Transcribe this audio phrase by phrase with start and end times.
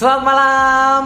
[0.00, 1.02] Selamat malam.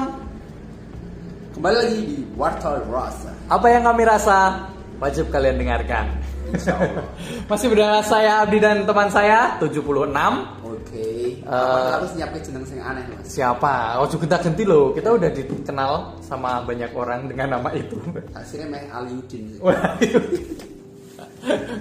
[1.50, 3.34] Kembali lagi di Warta Rasa.
[3.50, 4.70] Apa yang kami rasa
[5.02, 6.14] wajib kalian dengarkan.
[6.54, 7.02] Insya Allah.
[7.50, 9.82] Masih bersama saya Abdi dan teman saya 76.
[9.82, 11.10] Oke.
[11.42, 11.42] Eh.
[11.42, 13.26] Apa harus nyiapin jeneng sing aneh mas?
[13.34, 13.98] Siapa?
[13.98, 14.94] Oh juga ganti loh.
[14.94, 17.98] Kita udah dikenal sama banyak orang dengan nama itu.
[18.38, 19.58] Hasilnya meh Aliudin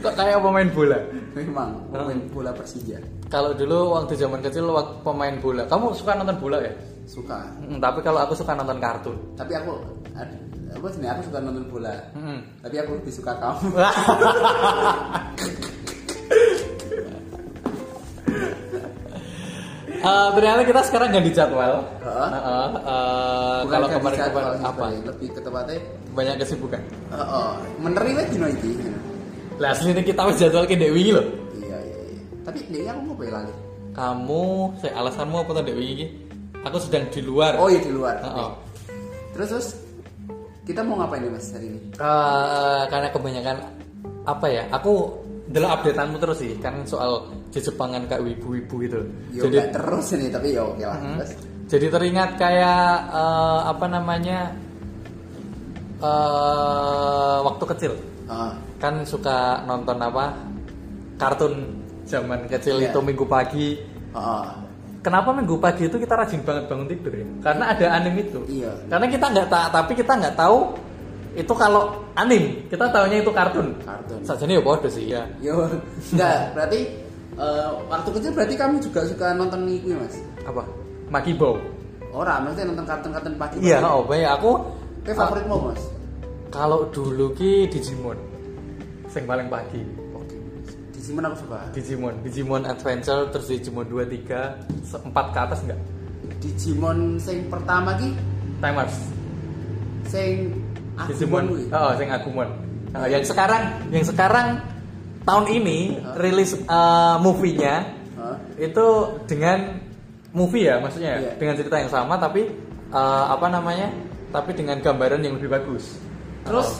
[0.01, 0.97] Kok kayak pemain bola?
[1.37, 2.97] Memang pemain bola Persija.
[3.29, 6.73] Kalau dulu waktu zaman kecil waktu pemain bola, kamu suka nonton bola ya?
[7.03, 7.51] Suka.
[7.63, 9.17] Mm, tapi kalau aku suka nonton kartun.
[9.35, 9.71] Tapi aku
[10.73, 11.95] apa sih aku suka nonton bola.
[12.15, 12.39] Mm.
[12.63, 13.67] Tapi aku lebih suka kamu.
[20.03, 21.79] Eh, ternyata kita sekarang ganti jadwal.
[22.03, 24.19] Eh, kalau kemarin
[24.59, 24.59] apa?
[24.75, 24.99] Bay.
[24.99, 25.79] Lebih ke tempatnya.
[26.11, 26.83] Banyak kesibukan.
[27.15, 27.51] Heeh.
[27.79, 28.83] Menerima dino iki.
[29.63, 31.23] Lah asli ini kita wis jadwal ke Dewi loh.
[31.55, 31.99] Iya iya.
[32.19, 32.21] iya.
[32.43, 33.53] Tapi ini aku mau balik lagi.
[33.95, 35.91] Kamu, saya alasanmu apa tadi Dewi?
[36.63, 37.59] Aku sedang di luar.
[37.59, 38.15] Oh iya di luar.
[38.23, 38.49] Heeh.
[39.35, 39.67] Terus terus
[40.63, 41.79] kita mau ngapain nih mas hari ini?
[41.99, 43.57] Eh, karena kebanyakan
[44.23, 44.63] apa ya?
[44.71, 45.19] Aku
[45.51, 48.99] dulu updateanmu terus sih kan soal Jepangan kayak wibu-wibu gitu.
[49.29, 50.97] Yo Jadi terus ini tapi ya oke lah.
[50.97, 51.21] Hmm.
[51.21, 51.31] Terus,
[51.69, 54.39] Jadi teringat kayak eh, apa namanya
[56.03, 57.93] eh waktu kecil
[58.27, 60.35] ah, kan suka nonton apa
[61.15, 62.91] kartun zaman kecil Iya.
[62.91, 63.79] itu minggu pagi.
[64.17, 64.62] ah,
[65.03, 67.27] Kenapa minggu pagi itu kita rajin banget bangun tidur ya?
[67.43, 68.39] Karena ada anime itu.
[68.47, 68.71] Iya.
[68.87, 70.57] Karena kita nggak tak, tapi kita nggak tahu
[71.33, 73.75] itu kalau anim kita tahunya itu kartun.
[73.83, 74.19] kartun.
[74.23, 75.27] Sajane ya bodoh sih ya.
[75.43, 75.67] Yo,
[76.15, 76.79] enggak, berarti
[77.35, 80.15] eh, waktu kecil berarti kamu juga suka nonton itu ya mas?
[80.47, 80.63] Apa?
[81.11, 81.59] Makibo.
[82.15, 83.55] Orang, maksudnya nonton kartun-kartun pagi.
[83.59, 84.51] Iya, oh banyak aku
[85.03, 85.81] Kayak favoritmu mas?
[86.53, 88.15] kalau dulu ki Digimon.
[89.09, 89.81] Sing paling pagi.
[91.03, 91.11] Oke.
[91.11, 91.59] Di Simon aku suka.
[91.75, 95.79] Digimon, Digimon Adventure, terus Digimon 2, 3, 4 ke atas enggak?
[96.39, 98.15] Digimon sing pertama ki,
[98.63, 98.95] Timers.
[100.07, 100.55] sing
[101.11, 101.43] Digimon.
[101.51, 101.63] Kuwi.
[101.75, 102.47] Oh, sing Agumon.
[102.95, 104.47] Nah, yang sekarang, yang sekarang
[105.27, 107.75] tahun ini rilis eh, movie-nya
[108.15, 108.37] Hah?
[108.55, 108.87] itu
[109.27, 109.81] dengan
[110.31, 111.19] movie ya maksudnya ya?
[111.19, 111.31] Iya.
[111.39, 112.47] dengan cerita yang sama tapi
[112.95, 113.91] eh, apa namanya?
[114.31, 115.99] Tapi dengan gambaran yang lebih bagus.
[116.47, 116.79] Terus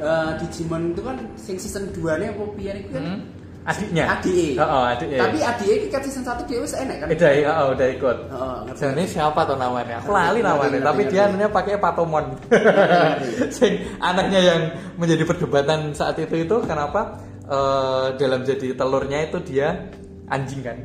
[0.00, 3.04] eh, Digimon itu kan sing season 2 nya apa piye iku kan?
[3.04, 3.20] Hmm.
[3.60, 4.04] adiknya.
[4.16, 4.56] ADE.
[4.56, 5.20] Oh, adiknya.
[5.20, 7.06] Tapi adike iki kan season 1 dia wis enek kan?
[7.12, 7.30] udah,
[7.60, 8.16] oh, udah ikut.
[8.80, 10.00] Jadi siapa tuh namanya?
[10.00, 11.12] Aku lali namanya, tapi ngerti.
[11.12, 12.26] dia namanya pakai Patomon.
[13.60, 14.60] Sing anaknya yang
[14.96, 19.76] menjadi perdebatan saat itu itu kenapa eh, dalam jadi telurnya itu dia
[20.32, 20.78] anjing kan?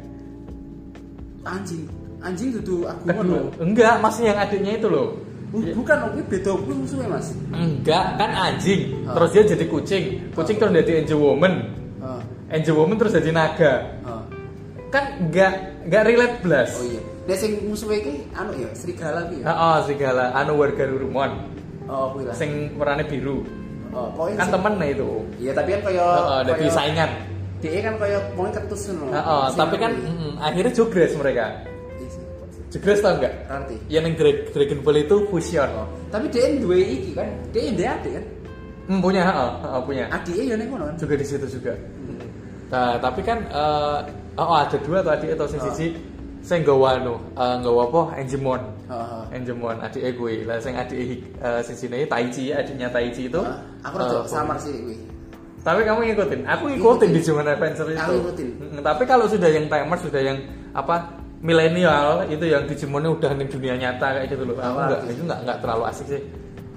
[1.48, 1.88] Anjing.
[2.26, 3.16] Anjing dudu Agumon.
[3.22, 5.16] Kedua, enggak, masih yang adiknya itu loh.
[5.56, 7.32] Bu- Bukan, oke beda kuwi musuhnya mas.
[7.50, 8.82] Enggak, kan anjing.
[9.08, 9.16] Ah.
[9.16, 10.04] Terus dia jadi kucing.
[10.36, 11.54] Kucing terus jadi angel woman.
[11.98, 12.22] Heeh.
[12.52, 13.74] Angel woman terus jadi naga.
[14.04, 14.24] heeh.
[14.92, 15.52] Kan enggak
[15.88, 16.76] enggak relate blas.
[16.76, 17.00] Oh iya.
[17.26, 19.48] Nek sing musuhnya iki anu ya, serigala ya.
[19.48, 21.32] Heeh, segala anu warga Rumon.
[21.88, 22.36] Oh, kuwi lah.
[22.36, 23.48] Sing warnanya biru.
[23.96, 25.24] Oh, Kan temen nah itu.
[25.40, 27.12] Iya, tapi kan kaya Heeh, dari kaya- saingan.
[27.64, 29.08] Dia kan kaya pokoknya ketus ngono.
[29.10, 31.46] Heeh, tapi kan mm, akhirnya jogres mereka.
[32.76, 33.34] Jogres tau enggak?
[33.48, 33.76] Nanti.
[33.88, 35.70] Yang yang Dra- Dragon Ball itu fusion.
[35.72, 35.88] Oh.
[36.12, 37.32] Tapi dia duwe iki kan.
[37.56, 38.26] Dia ndek adik kan.
[38.86, 40.04] Hmm, punya, heeh, heeh, punya.
[40.12, 40.96] Adike ya kono kan.
[41.00, 41.74] Juga di situ juga.
[42.70, 44.00] Nah, tapi kan eh
[44.36, 45.72] oh, oh, ada dua tuh adik atau sing Oh.
[45.72, 45.96] siji
[46.46, 48.02] sing nggawa anu, eh, nggawa apa?
[48.20, 48.62] Angemon.
[48.92, 49.22] Heeh.
[49.34, 50.44] Angemon adike kuwi.
[50.44, 53.42] Lah sing adike uh, sisine Taichi, adiknya Taichi itu.
[53.82, 54.98] Aku rada samar sih kuwi.
[55.66, 56.42] Tapi kamu ngikutin?
[56.46, 57.10] Aku ngikutin Ngikutin.
[57.10, 57.98] di Digimon Adventure itu.
[57.98, 58.48] Aku ngikutin.
[58.86, 60.38] Tapi kalau sudah yang timer, sudah yang
[60.78, 64.58] apa milenial itu yang Digimonnya udah di dunia nyata kayak gitu loh.
[64.58, 66.22] Aku enggak, itu enggak enggak terlalu asik sih.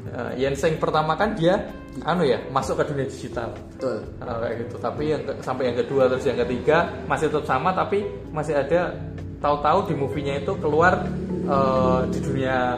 [0.08, 1.56] Eh, yang sing pertama kan dia
[2.04, 3.98] anu ya masuk ke dunia digital Betul.
[4.20, 4.74] Eh, kayak gitu.
[4.78, 8.92] Tapi yang ke- sampai yang kedua terus yang ketiga masih tetap sama tapi masih ada
[9.38, 11.00] tahu-tahu di movie-nya itu keluar
[11.48, 12.76] eh, di dunia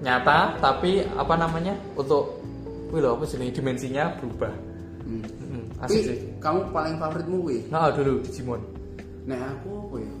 [0.00, 2.40] nyata tapi apa namanya untuk
[2.92, 4.52] wih loh apa sih ini, dimensinya berubah.
[5.06, 5.22] Hmm.
[5.22, 6.18] Mm, Tapi asik sih.
[6.38, 7.58] kamu paling favoritmu kuwi?
[7.70, 8.60] Nah dulu Digimon.
[9.26, 10.12] Nek aku apa ya?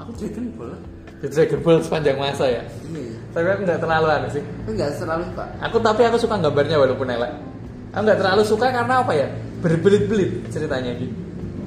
[0.00, 0.72] Aku Dragon Ball.
[1.20, 2.62] Dragon Ball sepanjang masa ya.
[2.88, 3.16] Iya.
[3.36, 4.42] Tapi aku nggak terlalu anu sih.
[4.42, 5.48] Tapi enggak selalu Pak.
[5.68, 7.32] Aku tapi aku suka gambarnya walaupun elek.
[7.92, 9.28] Aku nggak terlalu suka karena apa ya?
[9.60, 11.12] Berbelit-belit ceritanya gitu.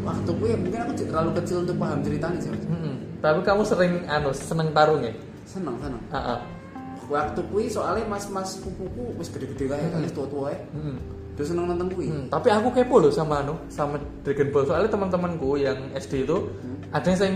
[0.03, 2.49] Waktu ku ya mungkin aku terlalu kecil untuk paham ceritanya sih.
[2.51, 2.65] Mas.
[2.65, 2.95] Mm-mm.
[3.21, 5.13] Tapi kamu sering anu seneng tarung ya?
[5.47, 6.01] Seneng, seneng.
[6.11, 6.39] Ah, ah.
[7.07, 10.59] Waktu kuwi soalnya mas-mas pupuku wis gede-gede kan wis tua-tua ya.
[10.73, 10.97] Mm-mm.
[11.37, 12.09] Terus seneng nonton kuwi.
[12.09, 16.49] Hmm, tapi aku kepo loh sama anu sama Dragon Ball soalnya teman-temanku yang SD itu
[16.93, 17.33] ada yang sing,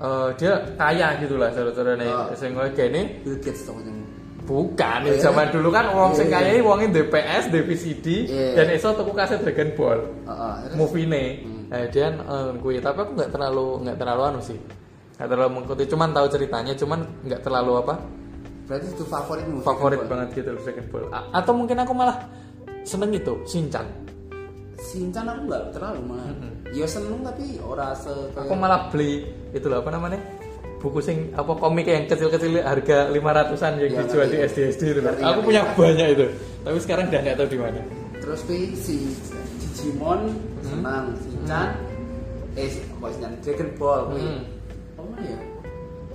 [0.00, 2.32] eh, dia kaya gitu lah cara-cara nih Oh.
[2.32, 3.76] sing kayak gini Bill Gates kan.
[4.42, 5.20] bukan iya?
[5.20, 8.48] zaman dulu kan wong sing Iya, kaya ini wongin DPS, DVCD Iya.
[8.56, 10.54] dan iso tuku kaset Dragon Ball Heeh.
[10.64, 11.64] terus- movie nih Hmm.
[11.70, 14.58] eh, dia eh, gue tapi aku nggak terlalu nggak terlalu anu sih
[15.14, 17.94] nggak terlalu mengikuti cuman tahu ceritanya cuman nggak terlalu apa
[18.64, 19.58] Berarti itu favoritmu.
[19.60, 20.08] favorit Ball.
[20.08, 22.16] banget gitu Dragon Ball A- atau mungkin aku malah
[22.82, 23.86] seneng itu Shinchan
[24.80, 26.24] Shinchan aku nggak terlalu mah.
[26.70, 30.16] Ya seneng tapi ora se aku malah beli itu loh apa namanya
[30.78, 34.32] buku sing apa komik yang kecil-kecil harga 500-an yang Ya, dijual ngerti.
[34.32, 35.12] di SD SD itu loh.
[35.12, 35.40] Aku ngerti.
[35.44, 36.26] punya banyak itu.
[36.60, 37.80] Tapi sekarang udah nggak tahu di mana.
[38.20, 38.96] terus kuwi si
[39.58, 40.28] Digimon
[40.60, 41.68] senang, Shinchan
[42.52, 44.20] eh si- kok Shinchan Dragon Ball kuwi.
[44.22, 44.40] Hmm.
[44.94, 45.40] Apa mana ya?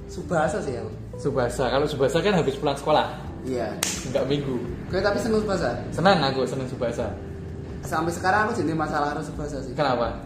[0.08, 0.92] Subasa sih aku.
[1.20, 1.64] Subasa.
[1.68, 3.06] Kalau Subasa kan habis pulang sekolah,
[3.44, 3.74] Iya.
[4.10, 4.56] nggak minggu.
[4.88, 5.70] Gue tapi seneng Subasa.
[5.92, 7.10] Senang aku seneng Subasa.
[7.86, 9.74] Sampai sekarang aku jadi masalah harus Subasa sih.
[9.78, 10.26] Kenapa?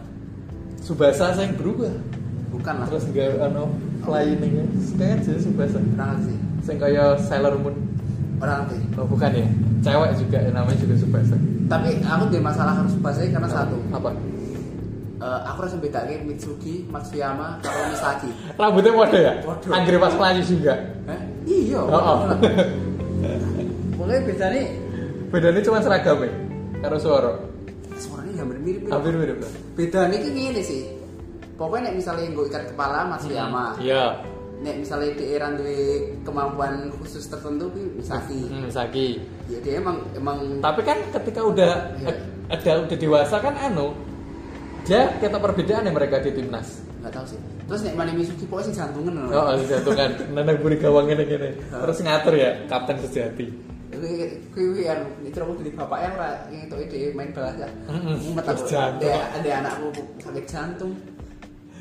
[0.80, 1.92] Subasa saya yang berubah.
[2.56, 2.86] Bukan lah.
[2.88, 3.62] Terus nggak ano
[4.02, 4.64] flying ini.
[4.96, 5.78] Kayak jadi Subasa.
[5.78, 6.36] Orang sih.
[6.64, 7.76] Sing kayak Sailor Moon.
[8.40, 8.80] Orang sih.
[8.96, 9.48] Oh bukan ya?
[9.84, 11.36] Cewek juga namanya juga Subasa.
[11.68, 13.76] Tapi aku jadi masalah harus Subasa karena satu.
[13.92, 14.10] Apa?
[15.20, 18.32] Eh, aku rasa beda Mitsuki, Matsuyama, kalau Misaki.
[18.56, 19.32] Rambutnya wadah ya?
[19.44, 19.68] Waduh.
[19.68, 20.80] Anggir pas pelangi juga.
[21.04, 21.20] Hah?
[21.44, 21.80] Iya.
[21.84, 22.18] Oh, oh.
[24.00, 24.66] Pokoknya beda nih.
[25.28, 26.32] Bedanya cuma seragam ya?
[26.80, 27.49] Karo suara.
[28.40, 28.82] Suaranya hampir mirip.
[28.88, 29.52] Hampir mirip lah.
[29.76, 30.82] Beda nih gini sih.
[31.60, 33.76] Pokoknya nek misalnya gue ikat kepala Matsuyama.
[33.76, 34.04] Iya.
[34.60, 35.80] Nek misalnya dia era duwe
[36.24, 38.40] kemampuan khusus tertentu ki Misaki.
[38.48, 39.08] Hmm, Saki.
[39.52, 42.16] Ya dia emang emang Tapi kan ketika udah Iya.
[42.48, 43.92] ada udah dewasa kan anu
[44.88, 46.80] dia kita perbedaan ya mereka di timnas.
[47.00, 47.40] nggak tahu sih.
[47.64, 49.32] Terus nek mana Mitsuki pokoknya sih jantungan loh.
[49.32, 51.50] Oh, jantungan neneng buri gawang ini gini.
[51.72, 53.69] Terus ngatur ya kapten sejati.
[53.90, 54.86] Kuwi
[55.26, 57.68] itu aku dari bapak yang ora yang itu ide main bola ya.
[57.90, 58.62] Mumet aku.
[58.70, 59.88] Ada ada anakku
[60.22, 60.94] sakit jantung.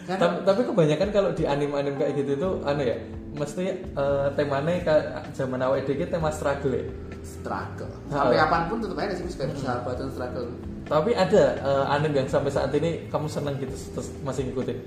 [0.09, 2.97] Kan tapi, tapi kebanyakan kalau di anime-anime kayak gitu itu anu ya
[3.37, 5.05] mesti eh, temanya kayak
[5.37, 6.85] zaman awal dikit tema struggle ya.
[7.21, 7.93] struggle.
[8.09, 10.49] Sampai kapan pun tetap aja sih kayak persahabatan struggle.
[10.89, 14.77] Tapi ada eh, anime yang sampai saat ini kamu seneng gitu terus masih ngikutin.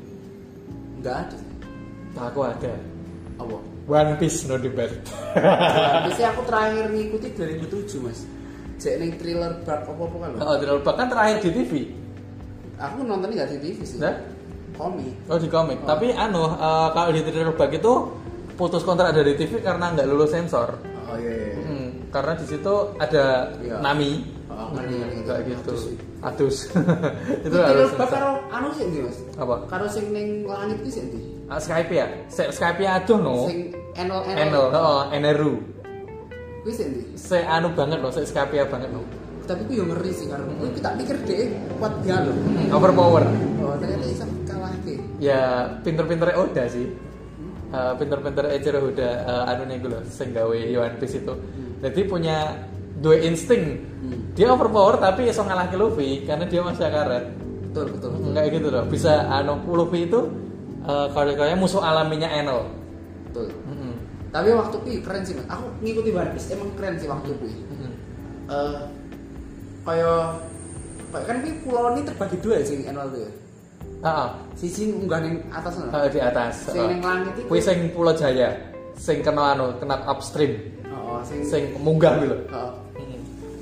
[0.98, 1.38] Enggak ada.
[2.18, 2.74] aku ada.
[3.38, 3.71] Apa?
[3.86, 4.94] One Piece no debate.
[6.06, 8.20] Biasanya aku terakhir ngikuti 2007 mas.
[8.78, 10.28] Cek ning thriller bab apa-apa kan.
[10.34, 10.38] lho.
[10.42, 11.72] oh, Dragon Ball kan terakhir di TV.
[12.78, 13.98] Aku nontonnya nggak di TV sih.
[13.98, 14.14] Nah?
[14.74, 15.14] Komik.
[15.26, 15.78] Oh di komik.
[15.82, 15.88] Oh.
[15.94, 17.92] Tapi anu eh, kalau di Thriller Bug itu
[18.54, 20.78] putus kontrak dari TV karena nggak lulus sensor.
[21.10, 21.54] Oh iya iya.
[21.62, 23.76] Hmm, karena di situ ada Iya.
[23.82, 24.12] Nami.
[24.52, 24.68] Oh,
[25.26, 25.72] kayak gitu.
[25.74, 25.82] Adus.
[26.22, 26.56] Adus.
[27.46, 28.08] itu Itu harus thriller sensor.
[28.14, 29.18] karo anu sih mas?
[29.38, 29.56] Apa?
[29.66, 31.02] Karo sing ning langit ki sih
[31.52, 32.08] Ah, Skype ya?
[32.32, 33.44] Skype aduh no.
[33.44, 35.60] Sing Enel Enel, oh, Eneru.
[36.64, 37.00] Kuwi sih ndi?
[37.12, 39.04] Se anu banget loh, se Skype banget loh.
[39.44, 42.32] Tapi ku yo ngeri sih karena kuwi tak pikir deh kuat dia loh.
[42.32, 43.28] Hmm, overpower.
[43.60, 44.96] Oh ternyata bisa kalah ke.
[45.20, 46.88] Ya pinter-pinternya Oda sih.
[47.72, 51.34] Eh, pinter-pinter Eiichiro Oda uh, anu nih loh, sing gawe One Piece itu.
[51.84, 52.64] Jadi punya
[52.96, 53.76] dua insting.
[54.00, 54.32] Hmm.
[54.32, 57.28] Dia overpower tapi iso ngalahke Luffy karena dia masih karet.
[57.68, 58.08] Betul betul.
[58.16, 58.28] betul.
[58.32, 58.84] Enggak gitu loh.
[58.88, 60.32] Bisa anu Luffy itu
[60.86, 62.66] uh, kalau kayak musuh alaminya Enel.
[63.30, 63.48] betul.
[63.64, 63.92] Mm-mm.
[64.32, 65.34] Tapi waktu itu keren sih.
[65.48, 67.46] Aku ngikuti Piece emang keren sih waktu itu.
[67.48, 67.92] Mm-mm.
[68.50, 68.76] Eh
[69.82, 70.22] kayak
[71.12, 73.30] kayak kan ini pulau ini terbagi dua ya sing Enel tuh ya.
[74.02, 74.28] Ah, ah.
[74.58, 75.78] Sisi unggah ning atas
[76.10, 76.52] di atas.
[76.74, 77.46] Sing ning langit itu.
[77.46, 78.50] Kuwi sing Pulau Jaya.
[78.98, 80.58] Sing kena anu, kena upstream.
[80.90, 82.18] Oh, sing Sing munggah.
[82.18, 82.81] Heeh.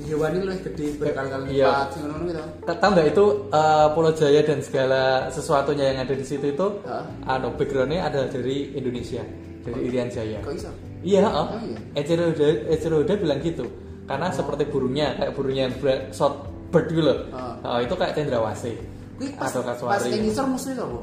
[0.03, 1.67] Hewan ini lebih gede berkali-kali Iya.
[1.67, 2.41] lipat sing ngono gitu.
[2.63, 7.05] Tahu nggak itu eh, Pulau Jaya dan segala sesuatunya yang ada di situ itu Hah?
[7.29, 9.21] anu backgroundnya ada dari Indonesia,
[9.61, 10.39] dari Irian Jaya.
[10.39, 10.71] Kok iso?
[11.01, 11.59] Iya, Oh, oh.
[11.59, 11.79] iya.
[11.95, 13.65] Eiichiro Oda, Eiichiro Oda bilang gitu.
[14.05, 16.35] Karena seperti burungnya, kayak burungnya yang bra- short
[16.69, 17.17] bird gitu loh.
[17.31, 17.57] Ah.
[17.63, 18.75] Oh, itu kayak cendrawasih.
[19.15, 20.09] Kuwi pas Atau pas kasuari.
[20.11, 20.99] ning ngisor musuh sapa?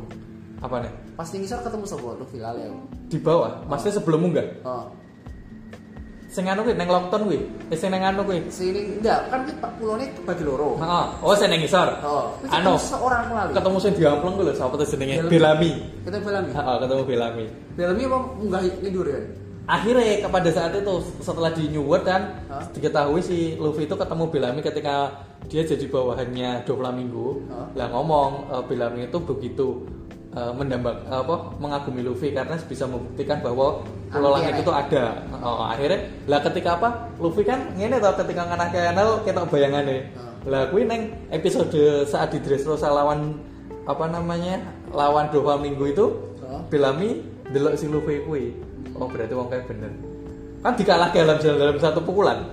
[0.58, 0.92] Apa nih?
[1.14, 2.08] Pas ngisor ketemu sapa?
[2.14, 2.78] Lu filale aku.
[3.06, 4.46] Di bawah, maksudnya sebelum munggah.
[4.62, 4.86] Oh.
[6.38, 7.42] Sing anu kuwi neng Lockton kuwi.
[7.66, 8.46] Eh sing neng anu kuwi.
[8.46, 10.78] Sini enggak, kan kita pulaunya kebagi loro.
[10.78, 11.06] Heeh.
[11.18, 11.98] Oh, sing neng ngisor.
[12.06, 13.54] Oh, kuwi Anu, ketemu seorang melalui.
[13.58, 15.26] ketemu sing diampleng kuwi lho, sapa tuh jenenge?
[15.26, 15.70] Belami.
[16.06, 16.50] Kita Belami.
[16.54, 17.44] Heeh, ketemu Belami.
[17.74, 19.24] Belami apa munggah ini durian?
[19.68, 22.64] Akhirnya kepada saat itu setelah di New World dan Hah?
[22.72, 27.44] diketahui si Luffy itu ketemu Bellamy ketika dia jadi bawahannya Doflamingo.
[27.50, 27.66] Hah?
[27.76, 29.84] Lah ngomong eh, Bellamy itu begitu
[30.54, 35.20] mendambang apa mengagumi Luffy karena bisa membuktikan bahwa Pulau Langit itu ada.
[35.44, 36.88] Oh, akhirnya lah ketika apa?
[37.20, 40.08] Luffy kan ngene tau ketika nganah Enel kita bayangane.
[40.16, 40.32] Hah.
[40.48, 41.76] Lah kuwi neng episode
[42.08, 43.36] saat di Dressrosa lawan
[43.84, 44.64] apa namanya?
[44.88, 46.06] lawan Doflamingo itu
[46.40, 46.64] Hah?
[46.72, 47.20] Bellamy
[47.52, 48.56] delok si Luffy kuwi.
[48.96, 49.92] Oh berarti wong kayak bener.
[50.64, 52.48] Kan dikalah dalam dalam satu pukulan.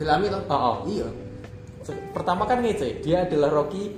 [0.00, 0.42] Belami toh?
[0.50, 0.76] Oh, oh.
[0.90, 1.06] Iya.
[2.16, 3.92] Pertama kan ngece, dia adalah Rocky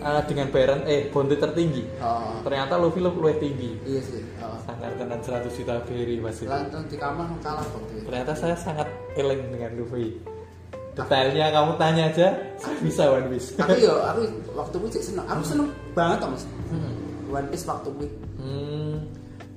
[0.00, 1.84] uh, dengan bayaran eh bounty tertinggi.
[2.00, 2.40] Oh.
[2.42, 3.70] Ternyata Luffy lu lebih tinggi.
[3.86, 4.22] Iya sih.
[4.40, 4.56] Oh.
[4.64, 6.44] Sangat tenan 100 juta berry masih.
[6.48, 7.82] Lantung di kamar kalah kok.
[7.86, 8.02] tuh.
[8.04, 10.18] Ternyata saya sangat eling dengan Luffy.
[10.90, 12.28] Detailnya kamu tanya aja,
[12.58, 13.54] saya bisa One Piece.
[13.56, 14.26] Aku yo, aku
[14.58, 15.24] waktu itu sih seneng.
[15.30, 16.44] Aku seneng banget toh mas.
[16.68, 16.92] Hmm.
[17.30, 18.16] One Piece waktu itu.
[18.40, 18.94] Hmm.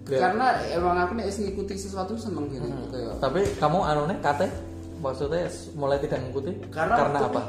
[0.03, 0.19] Ya.
[0.19, 2.91] karena emang aku nih ngikuti sesuatu seneng gitu Hmm.
[2.91, 4.47] kayak Tapi kamu anu nih kate
[4.99, 5.47] maksudnya
[5.79, 7.41] mulai tidak mengikuti karena, karena apa?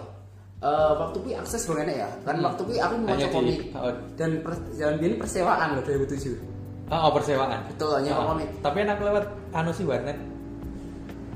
[0.64, 2.49] Eh, waktu kui akses belum enak ya kan Hmm.
[2.49, 3.92] waktu kui aku mau komik oh.
[4.16, 6.40] dan per, jalan ini persewaan loh 2007
[6.85, 7.61] Oh, oh, persewaan.
[7.68, 10.16] betul hanya Oh, komik Tapi enak lewat anu sih warnet.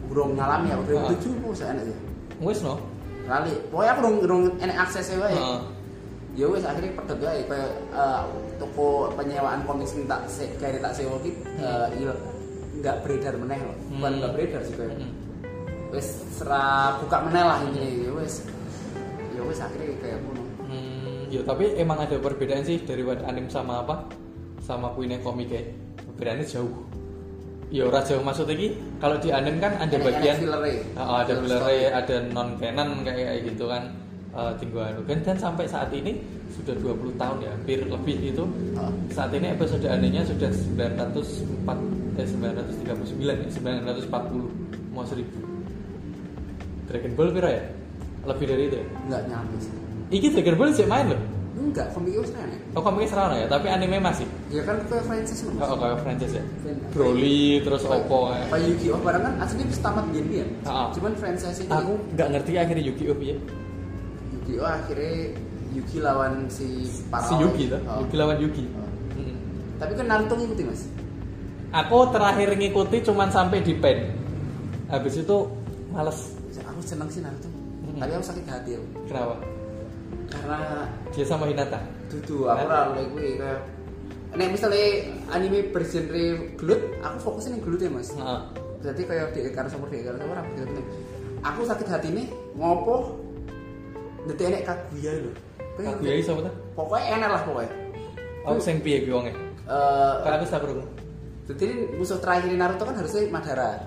[0.09, 1.13] belum ngalami aku Ah.
[1.13, 1.97] 2007 kok saya enak ya
[2.41, 2.75] Wis no.
[3.29, 5.61] kali pokoknya aku belum belum enak akses ya Heeh.
[6.33, 8.21] ya wes akhirnya pedot wae kayak eh,
[8.57, 11.31] toko penyewaan komik sing tak se, kayak tak sewa eh,
[12.01, 12.09] il
[12.81, 14.19] nggak beredar meneh loh bukan Hmm.
[14.25, 15.13] nggak beredar sih kayak Mm-mm.
[15.93, 18.41] wes serah buka meneh lah ini ya wes
[19.39, 23.81] ya wes akhirnya kayak ngono Hmm, ya tapi emang ada perbedaan sih dari anime sama
[23.81, 24.05] apa?
[24.61, 26.85] Sama Queen komik kayak perbedaannya jauh.
[27.73, 30.37] Ya ora jauh maksudnya iki kalau di anime kan ada bagian.
[30.93, 33.97] Oh, ada Filler ada non canon kayak gitu kan.
[34.37, 36.21] Eh tinggal anu kan dan sampai saat ini
[36.53, 38.45] sudah 20 tahun ya, hampir lebih itu.
[38.77, 38.93] Heeh.
[39.17, 43.49] Saat ini episode animenya sudah 904 eh 939 ya,
[44.05, 45.25] 940 mau 1000.
[46.93, 47.65] Dragon Ball pira ya?
[48.25, 48.87] Lebih dari itu ya?
[49.07, 49.73] nggak nyampe sih
[50.09, 51.21] Iki Dragon Ball sih main loh.
[51.59, 54.25] enggak komik wes enak Oh komiknya serana ya, tapi anime masih.
[54.49, 56.45] ya kan ke franchise loh Oh, kayak franchise ya.
[56.91, 58.47] Broly terus Oppo ya.
[58.47, 60.87] Pak Yu-Gi-Oh barang kan aslinya bisa tamat game ya Heeh.
[60.95, 63.37] cuman franchise ini Aku nggak ngerti akhirnya Yu-Gi-Oh ya.
[64.33, 65.15] Yu-Gi-Oh akhirnya
[65.69, 66.65] Yugi lawan si
[67.13, 68.01] Parao Si Yugi tuh, Oh.
[68.01, 68.65] Yugi lawan Yugi.
[68.73, 68.89] Oh.
[69.77, 70.83] Tapi kan Naruto ngikutin mas
[71.71, 74.17] Aku terakhir ngikuti cuman sampai di pen.
[74.89, 75.37] Habis itu
[75.91, 76.33] males.
[76.57, 77.47] aku seneng sih Naruto
[77.89, 77.99] Hmm.
[77.99, 78.87] tapi aku sakit hati aku.
[79.09, 79.37] Kenapa?
[80.29, 80.59] karena
[81.13, 81.81] Dia sama Hinata.
[82.09, 83.61] dudu aku ora oleh kuwi kayak
[84.37, 84.85] nek misalnya
[85.29, 86.25] anime bergenre
[86.57, 88.41] gelut aku fokusin yang gelut ya mas Heeh.
[88.81, 90.81] berarti kayak di karo sama di karo sama aku
[91.41, 92.27] aku sakit hati nih
[92.57, 93.17] ngopo
[94.29, 95.33] detik enek kaguya lho
[95.77, 97.73] Kayak Kaguya iso apa pokoknya enak lah pokoknya
[98.49, 99.33] Oh sing piye ki wonge?
[99.69, 100.85] eh Kan aku krungu.
[101.49, 101.67] jadi
[101.97, 103.81] musuh terakhir Naruto kan harusnya Madara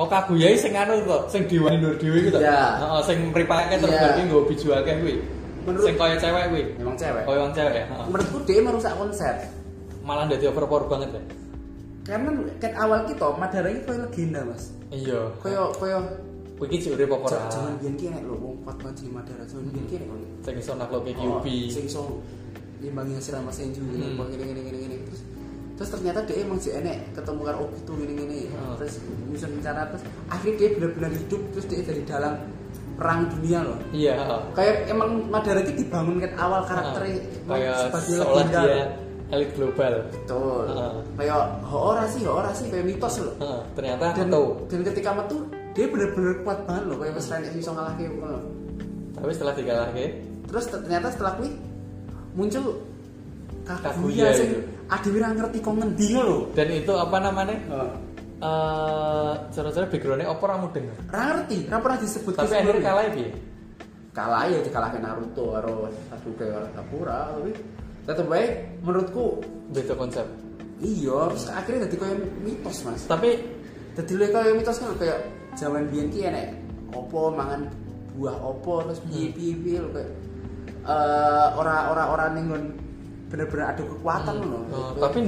[0.00, 2.40] Oh Kaguya sing anu kok, sing diwani nur dhewe iku to.
[2.40, 2.80] Iya.
[2.80, 4.00] Heeh, sing mripake terus Iya.
[4.00, 5.14] bar ki nggo biju akeh kuwi.
[5.60, 6.62] Menurut- Sing kaya cewek kuwi.
[6.74, 7.84] emang cewek Kaya wong cewek.
[7.84, 8.04] Heeh.
[8.08, 9.34] menurutku dia merusak konsep
[10.00, 11.22] Malah dadi overpower banget ya.
[12.00, 15.20] karena kan awal kita Madara ini kayak legenda mas Iya.
[15.38, 16.00] kayak kayak
[16.56, 17.40] Kuwi iki urip apa ora?
[17.48, 20.16] Jangan biyen ki enek lho wong kuat banget jeneng Madara jangan biyen ki enek lho
[20.40, 21.56] Sing iso nakloke Oh, Kyuubi.
[21.68, 22.02] sing iso
[22.80, 24.16] ngimbangi hasil sama Senju Hmm.
[24.32, 25.20] gini gini gini terus
[25.80, 28.76] terus ternyata dia emang si enek ketemu karo Obito gini gini Hmm.
[28.76, 32.34] terus nyusun rencana terus akhirnya dia benar-benar hidup terus dia dari dalam
[32.94, 34.40] perang dunia loh Iya, heeh.
[34.52, 37.48] kayak emang Madara itu dibangun kan awal karakternya Heeh.
[37.48, 38.88] kayak sebagai legenda dia loh.
[39.30, 39.94] elit global.
[40.06, 40.92] betul Heeh.
[41.16, 44.46] kayak ho ora sih ho ora sih kayak mitos loh Heeh, ternyata dan tahu.
[44.68, 45.36] dan ketika metu
[45.72, 48.40] dia benar-benar kuat banget loh kayak pas Renek bisa ngalahke ngono.
[49.10, 50.04] Tapi setelah dikalahke,
[50.44, 51.50] terus ternyata setelah kuwi
[52.32, 52.64] muncul
[53.62, 54.60] Kaguya Kaguya sing itu.
[54.90, 56.50] Adewe ra ngerti kok ngendi lho.
[56.52, 57.56] dan itu apa namanya?
[58.40, 60.88] Eh, cara-cara backgroundnya apa ora mudeng.
[61.06, 63.28] Ra ngerti, ra pernah disebut Tapi akhirnya kalah ya?
[64.10, 67.52] Kalah ya dikalahkan Naruto karo Sasuke karo Sakura tapi
[68.02, 68.46] tetep bae
[68.80, 69.38] menurutku
[69.70, 70.26] Beda konsep.
[70.80, 73.04] iya terus akhirnya dadi kayak mitos Mas.
[73.06, 73.30] Tapi
[73.92, 75.20] Dadi lek kayak mitos kan kayak
[75.54, 76.46] zaman biyen ki enek
[76.90, 77.68] opo mangan
[78.16, 79.36] buah opo terus piye Hmm.
[79.36, 80.10] piye piye kayak
[80.80, 82.48] eh ora ora ora ning
[83.30, 84.50] nggon bener-bener ada kekuatan Hmm.
[84.50, 84.62] loh.
[84.72, 85.18] Oh, tapi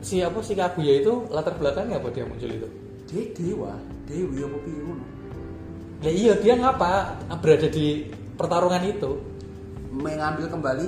[0.00, 2.68] si apa si Kaguya itu latar belakangnya apa dia muncul itu?
[3.04, 5.04] dia dewa, dewi apa piye ngono.
[6.00, 9.10] Ya iya dia ngapa berada di pertarungan itu?
[9.92, 10.86] Mengambil kembali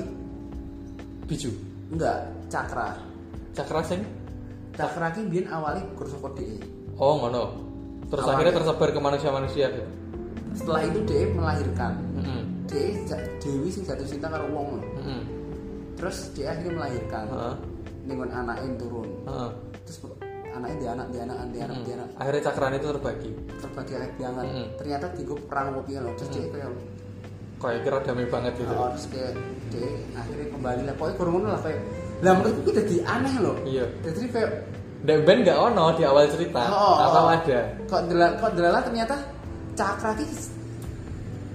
[1.25, 1.53] Biju,
[1.91, 2.17] enggak
[2.49, 2.97] cakra.
[3.53, 4.01] cakra sing.
[4.73, 6.59] Cakra ki biyen awalnya gur saka DE.
[6.97, 7.55] Oh ngono.
[8.05, 8.35] Terus Awalnya.
[8.43, 9.87] akhirnya tersebar ke manusia-manusia gitu.
[10.55, 11.93] Setelah itu DE melahirkan.
[12.67, 14.81] DE ja- Dewi sing jatuh cinta karo wong.
[15.95, 17.25] Terus dia akhirnya melahirkan.
[17.29, 17.55] Heeh.
[18.05, 19.09] Dengan anaknya turun.
[19.25, 19.51] Heeh.
[19.85, 19.99] Terus
[20.55, 23.31] anaknya dia anak dia anak dia anak dia anak Akhirnya cakran itu terbagi.
[23.59, 24.45] terbagi kayak biangan.
[24.45, 24.67] Mm-mm.
[24.77, 26.11] Ternyata digo perang apa piye lho.
[26.15, 26.71] Terus dia kayak
[27.55, 28.73] Kayak kira damai banget gitu.
[28.77, 29.33] oh, terus kayak
[29.73, 30.95] DE akhirnya kembali lah.
[31.01, 31.81] Pokoknya kurang ngono lah kayak
[32.21, 33.57] lah menurutku itu jadi aneh loh.
[33.65, 33.85] Iya.
[34.05, 34.51] Jadi kayak
[35.05, 36.61] Dan band nggak ono di awal cerita.
[36.65, 37.33] Oh, atau oh.
[37.33, 37.59] ada.
[37.85, 39.15] kok delala kok delala ternyata
[39.75, 40.25] cakra ki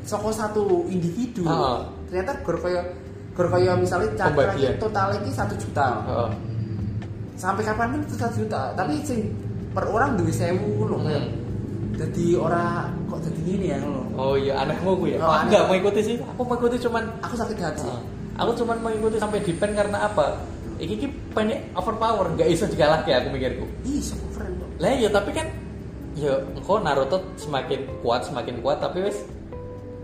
[0.04, 1.86] saka satu individu Oh.
[2.10, 2.82] ternyata gor kaya
[3.40, 4.76] gor kaya misalnya cakra Pembagian.
[4.78, 6.30] total iki satu juta Heeh.
[7.34, 9.32] sampai kapan pun itu satu juta tapi sing
[9.72, 11.24] per orang sewu loh kayak
[11.90, 11.96] Hmm.
[11.96, 12.66] jadi ora
[13.08, 15.20] kok jadi gini ya loh Oh iya anehmu gue ya.
[15.20, 15.56] Oh, aneh.
[15.62, 16.16] mau ikuti sih.
[16.20, 18.02] Aku mau ikuti cuman aku sakit hati Heeh.
[18.36, 20.36] aku cuman mau ikuti sampai di pen karena apa?
[20.76, 23.68] Iki ki pen overpower, nggak bisa dikalahke aku mikirku.
[24.00, 25.48] super keren kok Lah ya tapi kan
[26.16, 29.24] ya engkau Naruto semakin kuat semakin kuat tapi wes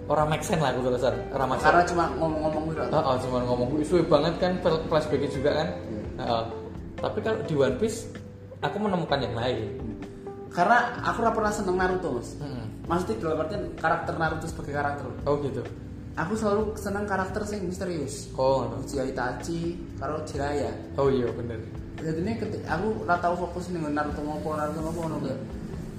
[0.05, 1.91] orang make sense lah aku terusan orang make karena sense.
[1.91, 5.67] cuma ngomong-ngomong gitu Oh, oh, cuma ngomong gue suwe banget kan fl- flashbacknya juga kan.
[5.83, 6.01] Iya.
[6.17, 6.43] Heeh.
[6.95, 8.07] Tapi kalau di One Piece
[8.59, 9.67] aku menemukan yang lain
[10.47, 12.31] Karena aku ora pernah seneng Naruto, Mas.
[12.37, 12.87] Mm-mm.
[12.87, 15.05] Maksudnya dalam artian karakter Naruto sebagai karakter.
[15.21, 15.61] oh gitu
[16.15, 18.31] Aku selalu seneng karakter yang misterius.
[18.33, 18.71] oh.
[18.79, 20.71] Uchiha Itachi karo Jiraiya.
[20.95, 21.59] oh iya bener
[21.95, 25.39] Jadi ini ketika aku ora tau fokus nih Naruto ngopo Naruto ngopo ngono kayak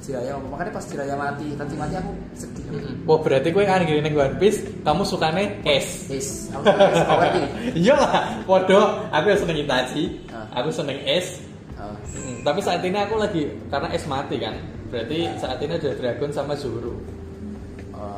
[0.00, 0.52] Jiraiya ngopo.
[0.54, 2.64] Makanya pas Jiraiya mati, Itachi mati aku sedih.
[2.68, 2.94] Mm-mm.
[3.08, 6.06] Wah berarti kowe kan gini ning One Piece, kamu sukane es.
[6.06, 7.40] Yes, aku ngerti.
[7.74, 8.80] Iya lah, podo.
[9.10, 10.60] Aku yang seneng Itachi, Ah.
[10.62, 11.40] aku seneng es.
[11.76, 11.92] Oh.
[12.16, 14.54] Mm, Tapi saat ini aku lagi karena es mati kan.
[14.88, 16.94] Berarti saat ini ada Dragon sama Zoro.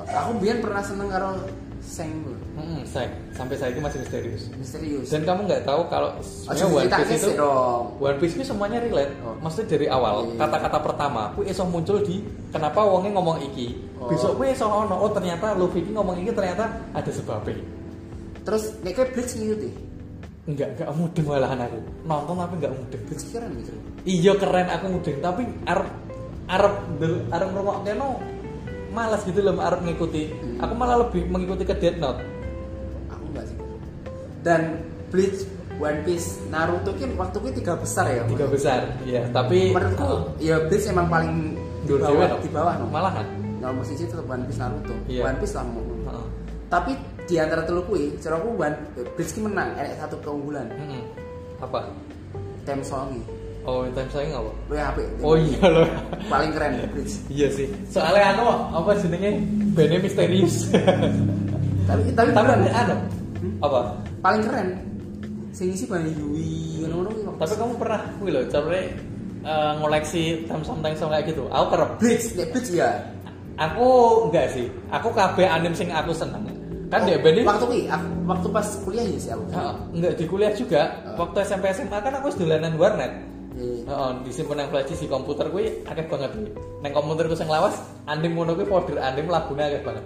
[0.08, 1.36] Aku biar pernah seneng karo
[1.78, 2.10] Seng.
[2.58, 4.50] Hmm, saya sampai saat ini masih misterius.
[4.58, 5.06] Misterius.
[5.14, 7.82] Dan kamu nggak tahu kalau sebenarnya Aja One Piece itu dong.
[8.02, 9.14] One Piece itu semuanya relate.
[9.22, 9.38] Oh.
[9.38, 10.42] Maksudnya dari awal Iya.
[10.42, 12.18] kata-kata pertama, aku iso muncul di
[12.50, 13.78] kenapa wongnya ngomong iki.
[14.02, 14.10] Oh.
[14.10, 17.62] Besok gue iso ono oh ternyata Luffy iki ngomong iki ternyata ada sebabnya.
[18.42, 19.70] Terus nek kayak Bleach ngikuti.
[20.48, 21.78] Enggak, enggak mudeng malahan aku.
[22.10, 23.02] Nonton tapi enggak mudeng.
[23.06, 23.72] Bleach keren gitu.
[24.02, 25.88] Iya keren aku mudeng, tapi arep
[26.48, 26.74] arep
[27.28, 28.18] arep ngrungokke no
[28.90, 30.32] malas gitu loh arep ngikuti.
[30.32, 30.64] Hmm.
[30.66, 32.37] Aku malah lebih mengikuti ke Death Note.
[34.38, 34.46] Aku sih.
[34.46, 34.60] Dan
[35.08, 35.38] Bleach,
[35.78, 38.22] One Piece, Naruto kan waktu itu tiga besar ya.
[38.28, 39.22] Tiga besar, iya.
[39.30, 42.86] Tapi Menurutku uh, ya Bleach emang paling di bawah, di bawah no.
[42.90, 43.26] malahan.
[43.58, 44.94] Nomor siji tetap One Piece Naruto.
[45.10, 45.22] Iya.
[45.26, 45.66] One Piece lah.
[45.66, 46.26] Heeh.
[46.68, 46.92] Tapi
[47.28, 48.76] di antara telu kuwi, caraku One
[49.16, 50.68] Bleach ki menang, enek satu keunggulan.
[50.74, 51.02] Mm-mm.
[51.58, 51.90] Apa?
[52.62, 53.18] Theme song
[53.68, 54.48] Oh, time saya apa?
[54.72, 55.06] Luwih apik.
[55.20, 55.84] Oh iya loh.
[56.24, 57.20] Paling keren Bleach.
[57.28, 57.68] iya sih.
[57.92, 59.44] Soalnya anu apa jenenge
[59.76, 60.72] bandnya misterius.
[61.88, 62.64] Tapi tapi Tapi keren.
[62.72, 62.94] anu
[63.60, 63.80] apa?
[64.20, 64.68] Paling keren.
[65.54, 67.38] Sing isi banyak Yui ngono-ngono kuwi.
[67.40, 68.82] Tapi kamu pernah kuwi lho, caranya
[69.42, 70.22] eh, ngoleksi
[70.64, 71.44] song kayak gitu.
[71.50, 71.90] Aku kerep.
[71.98, 72.90] Bleach, nek ya.
[73.58, 73.86] Aku
[74.30, 74.66] enggak sih.
[74.94, 76.46] Aku kabeh anime sing aku seneng.
[76.88, 79.44] Kan Oh, ini waktu kuwi, aku- waktu pas kuliah ya sih aku.
[79.52, 80.82] Heeh, enggak di kuliah juga.
[81.04, 81.26] Oh.
[81.26, 83.12] Waktu SMP SMA kan aku wis dolanan warnet.
[83.58, 83.84] Iya.
[83.84, 86.32] Heeh, disimpen yang flash di komputer kuwi akeh banget.
[86.80, 87.76] Nang komputerku sing lawas,
[88.08, 90.04] anime ngono kuwi folder anime lagune akeh banget.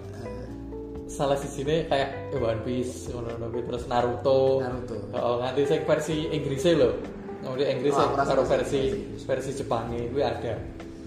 [1.13, 4.65] Salah di sini kayak One Piece, kuwi terus Naruto.
[4.65, 4.97] Naruto.
[5.13, 6.91] Heeh, nganti sing versi Inggrisnya lho.
[7.43, 10.55] Kemudian Inggris Oh, karo versi- versi Jepangnya kuwi ada.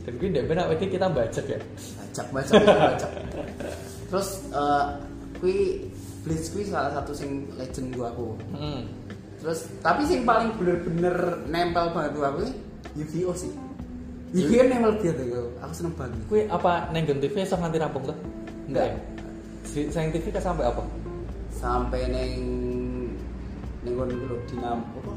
[0.06, 1.58] Dan kuwi ndek ben awake kita bajak ya.
[1.98, 3.12] Bacak, bacak, bacak.
[4.06, 4.86] Terus eh
[5.41, 5.58] kui
[6.22, 8.38] Bleach kui salah satu sing legend gua aku.
[8.54, 8.86] Heeh.
[9.41, 11.15] Terus tapi sing paling bener-bener
[11.50, 12.46] nempel banget gua aku
[12.94, 13.50] Yu-Gi-Oh sih.
[14.38, 15.44] Yu-Gi-Oh nempel banget aku.
[15.65, 16.20] Aku seneng banget.
[16.30, 18.18] Kuwi apa neng Gen TV iso nganti rampung tuh?
[18.70, 18.94] Enggak.
[19.65, 20.86] Si sayang TV ke sampai apa?
[21.49, 22.32] Sampai neng
[23.82, 25.12] neng ngono dulu dinam apa?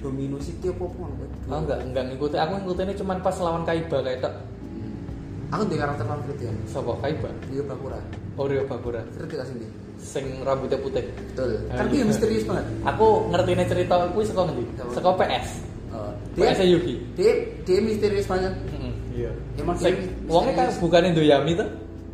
[0.00, 1.24] Domino City apa apa ngono.
[1.52, 2.36] Oh enggak, enggak ngikuti.
[2.40, 4.34] Aku ngikutinnya cuman pas lawan Kaiba kayak tak.
[5.50, 6.52] Aku di karakter favorit ya.
[6.70, 7.30] Sapa Kaiba?
[7.50, 7.98] Rio Bakura.
[8.38, 9.02] Oreo Bakura.
[9.18, 9.68] Ngerti gak sih ini?
[10.00, 11.04] Sing rambutnya putih.
[11.04, 11.60] Betul.
[11.74, 12.64] Kan dia misterius banget.
[12.86, 14.64] Aku ngertine cerita kuwi saka ngendi?
[14.78, 14.90] Apa?
[14.94, 15.48] Saka PS.
[15.90, 16.94] Oh, PS dia Yugi.
[17.18, 17.32] dia
[17.66, 18.54] dia misterius banget.
[19.10, 19.30] Iya.
[19.58, 21.68] Emang Sing dia wongnya kan bukan Indoyami tuh?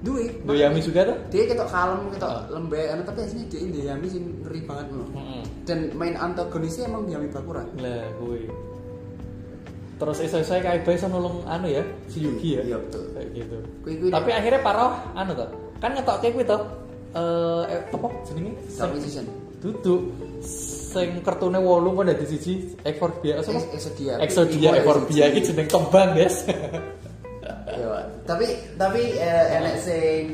[0.07, 0.25] Duwe.
[0.41, 1.17] Indoyami juga tuh?
[1.29, 2.47] Dia ketok kalem, ketok Ah.
[2.49, 5.09] lembek, anu, tapi aslinya dia Indoyami sing ngeri banget loh.
[5.13, 5.43] Heeh.
[5.67, 7.67] Dan main antagonisnya emang Yami Bakura.
[7.77, 8.47] Lah kuwi.
[9.97, 12.63] Terus iso-iso Kaiba iso nulung anu ya, si Yugi ya.
[12.63, 13.03] Iya, betul.
[13.11, 13.57] Kayak gitu.
[13.81, 15.49] Kui- kui Tapi nek- akhirnya paroh anu tuh.
[15.77, 16.63] Kan ngetokke kuwi tuh.
[17.11, 18.53] Eh eh, apa jenenge?
[18.69, 19.27] Sing- Magician.
[19.57, 20.01] Duduk
[20.45, 22.53] sing kartune 8 kok dadi siji
[22.85, 23.51] Ekforbia apa?
[23.51, 24.15] Ex- Exodia.
[24.21, 25.25] Ekforbia Exodia.
[25.33, 26.45] iki jeneng kembang, Guys.
[28.07, 28.25] Iya.
[28.25, 28.47] Tapi
[28.79, 30.25] tapi eh, enek sing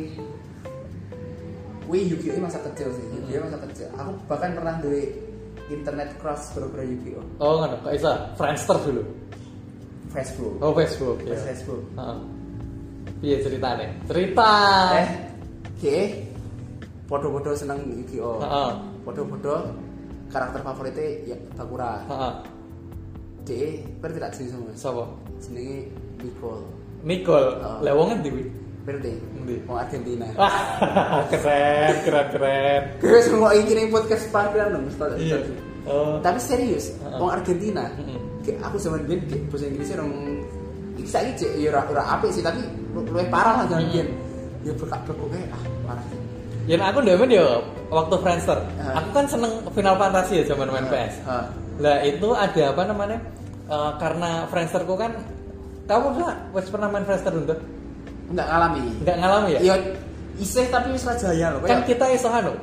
[1.93, 3.05] Wih, Yu-Gi-Oh ini masa kecil sih.
[3.05, 3.85] Yu-Gi-Oh masa kecil.
[4.01, 5.13] Aku bahkan pernah duwe
[5.69, 7.25] internet cross gara-gara Yu-Gi-Oh.
[7.37, 7.77] oh, ngono.
[7.85, 8.13] Kok iso?
[8.41, 9.03] Friendster dulu.
[10.09, 10.55] Facebook.
[10.65, 11.21] Oh, Facebook.
[11.29, 11.37] Ya.
[11.37, 11.83] Facebook.
[11.97, 12.19] Heeh.
[13.21, 13.87] Piye ceritane?
[14.09, 14.53] Cerita.
[14.97, 15.09] Eh,
[15.69, 15.99] oke.
[17.13, 18.41] Podo-podo seneng Yu-Gi-Oh.
[18.41, 18.73] Heeh.
[19.05, 19.55] Podo-podo
[20.33, 22.01] karakter favoritnya ya Bakura.
[22.09, 22.33] Heeh.
[23.43, 23.69] Dia
[24.01, 24.71] berarti tidak jenis sama.
[24.79, 25.05] Sapa?
[25.45, 25.93] Jenenge
[26.25, 26.65] Nicole.
[27.03, 27.49] Nicole.
[27.59, 27.79] Oh.
[27.83, 28.45] Lah wong endi kuwi?
[28.83, 29.11] Berarti.
[29.15, 29.57] Endi?
[29.67, 30.27] Wong Argentina.
[30.41, 30.55] Wah,
[31.29, 32.83] keren, keren, keren.
[32.99, 34.85] Gue semua ini nih podcast panggilan dong.
[34.87, 35.19] Ustaz.
[35.19, 35.38] Iya.
[35.83, 36.23] Oh.
[36.23, 37.91] Tapi serius, wong Argentina.
[38.43, 40.11] Kayak aku biyen kayak bahasa Inggrisnya orang
[40.93, 42.61] bisa aja ya ora ora apik sih tapi
[42.93, 43.87] lu- luwih parah lah Heeh.
[43.91, 44.09] biyen.
[44.62, 46.05] Ya bekak-bekok kayak ah parah.
[46.71, 47.47] Ya aku ndemen yo
[47.91, 48.59] waktu Friendster.
[48.79, 48.95] Heeh.
[48.99, 51.15] Aku kan seneng Final Fantasy ya zaman main PS.
[51.83, 53.19] Lah itu ada apa namanya?
[53.67, 55.11] Eh, karena Friendsterku kan
[55.87, 57.59] kamu pernah wes pernah main Friendster untuk?
[58.31, 58.83] Enggak ngalami.
[59.03, 59.61] Enggak ngalami ya?
[59.61, 59.75] Ya
[60.38, 61.61] isih tapi wis jaya loh.
[61.66, 62.55] Kan kita iso anu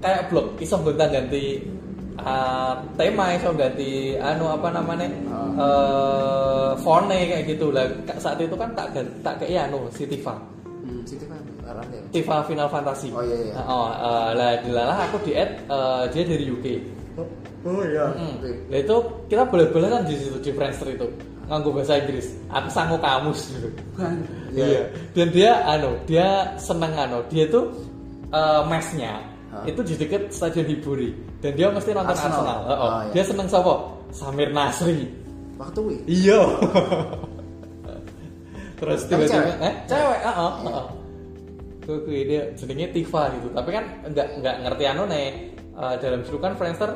[0.00, 1.60] kayak blog iso gonta-ganti
[2.16, 5.08] eh, tema iso ganti anu apa namanya?
[5.28, 5.60] Oh.
[5.60, 7.90] eh font kayak gitu lah.
[8.16, 10.34] Saat itu kan tak tak kayak anu si Tifa.
[10.80, 11.04] hmm,
[11.68, 12.00] arah ya.
[12.08, 13.12] Tifa Final Fantasy.
[13.12, 13.54] Oh, iya, iya.
[13.68, 16.66] Oh, eh, lah dilalah aku di add eh, dia dari UK.
[17.60, 18.08] Oh iya.
[18.16, 18.40] Hmm.
[18.72, 18.96] Nah itu
[19.28, 21.08] kita boleh-boleh kan di situ di Friendster itu.
[21.50, 22.30] Nganggo bahasa Inggris.
[22.46, 23.68] Aku sangu kamus gitu.
[24.54, 24.86] Iya.
[25.12, 27.74] Dan dia anu, dia seneng anu, dia tuh
[28.30, 29.18] eh, mesnya
[29.50, 29.66] Hah?
[29.66, 31.10] itu di dekat stadion Hiburi
[31.42, 32.38] dan dia mesti nonton Arsenal.
[32.38, 32.58] Arsenal.
[32.70, 32.78] Heeh.
[32.78, 33.12] Oh, iya.
[33.18, 33.74] Dia seneng siapa?
[34.14, 35.10] Samir Nasri.
[35.58, 35.96] Waktu wi.
[36.06, 36.40] Iya.
[38.80, 39.56] Terus tiba-tiba cewek?
[39.60, 40.86] eh cewek, heeh, heeh.
[41.84, 43.48] Kuwi kuwi dia jenenge Tifa gitu.
[43.52, 45.26] Tapi kan enggak enggak ngerti anu nih
[45.74, 46.90] eh, dalam julukan Friendster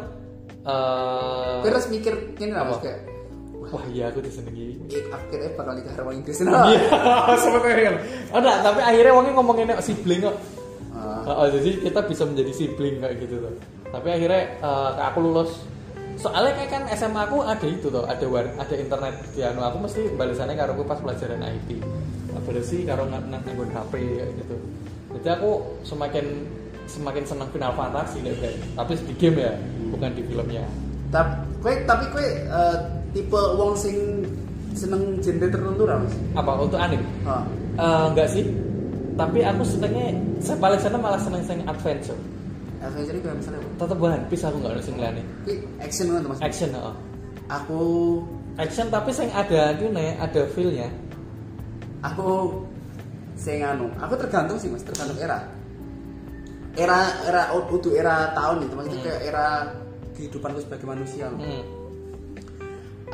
[0.64, 2.80] eh Terus mikir ini Apa?
[2.80, 3.00] kayak
[3.74, 4.78] wah iya aku disenengi.
[5.10, 7.34] akhirnya bakal nikah sama Inggris Iya, nah.
[7.42, 7.98] sama kayak
[8.30, 10.36] Oh, enggak, tapi akhirnya wongnya ngomongin sibling kok.
[10.94, 13.54] Ah, Heeh, jadi kita bisa menjadi sibling kayak gitu tuh.
[13.90, 15.50] Tapi akhirnya eh, aku lulus.
[16.14, 19.82] Soalnya kayak kan SMA aku ada itu tuh, ada war, ada internet di anu aku
[19.82, 21.82] mesti balasannya karo aku pas pelajaran IT.
[22.30, 24.56] Apa sih karo nang nggon HP kayak gitu.
[25.18, 25.50] Jadi aku
[25.82, 26.46] semakin
[26.86, 28.56] semakin senang Final Fantasy nih kayak.
[28.78, 29.52] Tapi di game ya,
[29.90, 30.64] bukan di filmnya.
[31.10, 32.76] Tapi kue tapi kue eh,
[33.14, 33.96] tipe wong sing
[34.74, 36.14] seneng genre tertentu lah mas.
[36.34, 37.06] Apa untuk anime?
[37.24, 37.46] Ah.
[37.78, 38.44] Eh, enggak sih.
[39.14, 40.10] Tapi aku senengnya
[40.42, 42.18] saya paling seneng malah seneng sing adventure.
[42.82, 43.68] Adventure itu misalnya apa?
[43.86, 45.22] Tetep One Piece aku nggak liyane.
[45.46, 46.38] Kue action kan mas.
[46.42, 46.94] Action heeh.
[47.46, 47.80] Aku
[48.54, 50.86] Action tapi sing ada nih, ada feel-nya.
[52.04, 52.62] aku
[53.34, 55.42] sing anu, aku tergantung sih mas, tergantung era.
[56.78, 59.06] Era era udah era tahun itu maksudnya Hmm.
[59.06, 59.46] kayak era
[60.14, 61.30] kehidupanku sebagai manusia.
[61.34, 61.62] Hmm.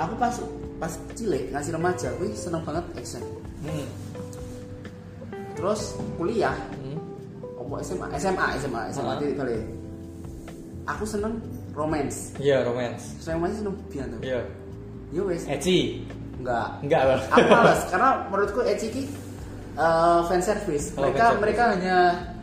[0.00, 0.32] Aku pas
[0.78, 3.20] pas cilik ngasih remaja, aku seneng banget action.
[3.60, 3.84] Hmm.
[5.52, 5.80] Terus
[6.16, 6.98] kuliah, Hmm.
[7.78, 9.18] SMA, SMA, SMA, SMA Ah.
[9.20, 9.56] titik kali.
[10.88, 11.38] Aku seneng
[11.70, 12.34] romance.
[12.36, 13.14] Iya, romance.
[13.20, 14.20] Saya masih seneng bian tuh.
[14.24, 14.40] Iya.
[15.10, 16.02] Yo wes, Eci.
[16.36, 16.66] enggak.
[16.82, 17.20] Enggak lah.
[17.30, 19.02] Aku males karena menurutku Eci ki
[19.72, 20.90] eh, fan service.
[20.92, 21.40] Oh, Mereka fan service.
[21.40, 21.96] mereka hanya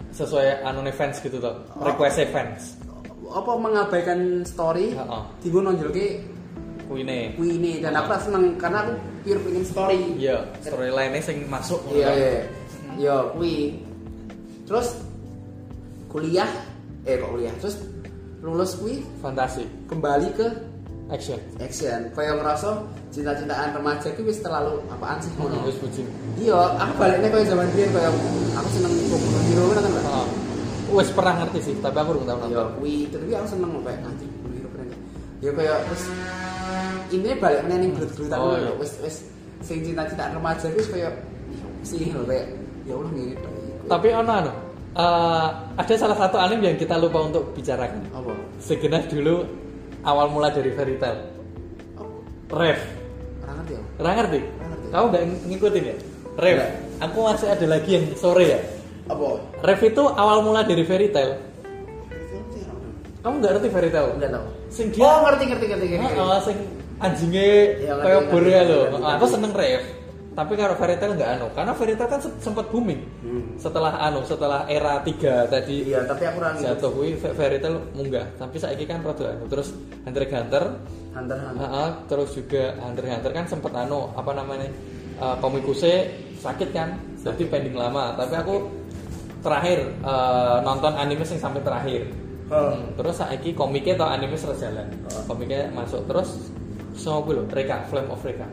[0.07, 1.55] Sesuai anone fans gitu tuh.
[1.73, 1.83] Oh.
[1.83, 2.61] Request fans.
[3.27, 5.21] apa mengabaikan story, Heeh.
[5.43, 6.23] tiba nonjolke
[6.87, 7.35] Kuine.
[7.35, 9.99] kui ini dan aku seneng karena aku pure pengen story.
[10.15, 11.83] Iya, storyline-nya sing masuk.
[11.91, 12.31] Iya iya.
[12.95, 13.75] Yo kui.
[14.63, 14.95] Terus
[16.07, 16.47] kuliah,
[17.03, 17.51] eh kok kuliah.
[17.59, 17.75] Terus
[18.39, 19.67] lulus kui Fantasi.
[19.85, 20.47] kembali ke
[21.07, 21.39] Action.
[21.59, 22.11] action.
[22.11, 25.63] Kayak ngerasa cinta-cintaan remaja itu wis terlalu apaan sih ngono.
[25.63, 26.07] Terus bucin.
[26.35, 28.11] Iya, aku baliknya kayak zaman biyen kayak
[28.55, 29.93] aku seneng Boku Hero kan kan.
[30.03, 30.27] Heeh.
[30.87, 32.67] Wes pernah ngerti sih, tapi aku belum tahu Ya, nonton.
[32.79, 34.87] kuwi tapi aku seneng kayak anjing Boku no Hero keren.
[35.39, 36.03] Ya kayak terus
[37.09, 38.71] ini balik meneh ning gelut-gelutan Oh, oh, iya.
[38.75, 39.15] wis wis
[39.59, 41.13] sing cinta-cintaan remaja wis kayak
[41.81, 42.51] sih loh kayak
[42.83, 43.51] ya Allah ngene tok.
[43.87, 44.51] Tapi ono anu.
[44.93, 48.01] eh, ada salah satu anime yang kita lupa untuk bicarakan.
[48.09, 48.33] apa?
[48.57, 49.45] Segenap dulu
[50.01, 51.21] awal mula dari fairy tale.
[51.95, 52.79] Oh, Rev.
[53.39, 53.81] ora ngerti ya.
[53.97, 54.39] Ora ngerti?
[54.87, 55.95] Kamu nggak ng- ngikutin ya?
[56.37, 56.55] Rev.
[56.57, 56.71] Nggak.
[56.99, 58.59] Aku masih ada lagi yang sore ya.
[59.05, 59.27] Apa?
[59.61, 61.37] Rev itu awal mula dari fairy tale.
[63.19, 64.09] Kamu nggak ngerti fairy tale?
[64.13, 64.45] Enggak tahu.
[64.67, 66.05] Sing dia Oh, ngerti ngerti ngerti ngerti.
[66.15, 66.57] Heeh, sing
[66.97, 67.45] anjingnya
[67.77, 68.21] Iya, kayak
[68.63, 68.79] lho.
[68.83, 69.83] ngerti, Heeh, Aku seneng Rev.
[70.33, 73.01] Tapi kalau fairy tale nggak anu, karena fairy tale kan se- sempat booming.
[73.19, 73.57] Hmm.
[73.57, 76.61] Setelah anu, setelah era 3 tadi Iya, tapi aku ngikutin.
[76.63, 78.25] jatuh kuwi fa- fairy tale munggah.
[78.35, 79.45] Tapi saiki kan rada anu.
[79.47, 80.63] Terus Hunter x Hunter
[81.11, 81.57] Hunter Hunter.
[81.57, 84.69] Heeh, terus juga Hunter x Hunter kan sempet anu apa namanya
[85.17, 86.05] uh, komikusnya
[86.37, 88.55] sakit kan jadi pending lama tapi aku
[89.39, 92.03] terakhir eh, nonton anime yang sampai terakhir
[92.47, 92.71] Oh.
[92.71, 95.19] Hmm, terus saiki komiknya atau anime terus jalan Oh.
[95.25, 96.47] komiknya masuk terus
[96.97, 98.47] sama gue loh Reka Flame of Reka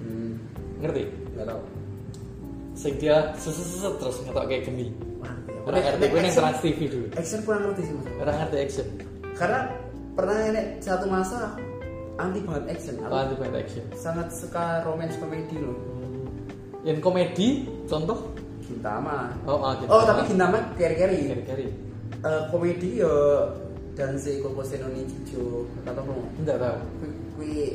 [0.00, 0.34] Hmm,
[0.78, 1.62] ngerti enggak tahu.
[2.72, 5.30] sing dia seset terus ngetok kayak gini Wah,
[5.62, 8.06] Ora ngerti gue yang Trans TV dulu Action kurang ngerti sih mas.
[8.16, 8.86] Ora ngerti action
[9.32, 9.60] Karena
[10.12, 11.54] pernah ini satu masa
[12.14, 12.94] anti banget action.
[13.00, 15.76] Oh, anti banget action sangat suka romance komedi loh.
[16.82, 18.18] yang komedi contoh
[18.62, 19.30] Gintama.
[19.44, 19.88] oh, oh, gitu.
[19.88, 21.30] Oh tapi Gintama keri-keri.
[21.30, 21.66] kari-kari
[22.20, 23.10] Eh, komedi ya
[23.92, 26.22] dan si Koko Senoni Cijo kata kamu.
[26.38, 26.76] enggak tahu
[27.36, 27.72] Kui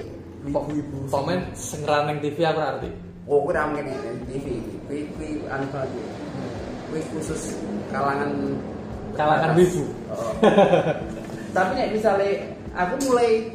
[0.48, 0.98] Pok- ibu-ibu.
[1.12, 2.90] Komen sengeran yang TV aku ngerti.
[3.28, 3.98] Oh, kui ramen ya
[4.32, 4.46] TV.
[4.88, 5.92] Kui kui anu banget.
[6.88, 7.58] Kui khusus
[7.92, 8.32] kalangan
[9.18, 9.84] Kalangan wibu.
[10.14, 10.32] Oh.
[11.58, 12.30] tapi nek misalnya
[12.78, 13.50] aku mulai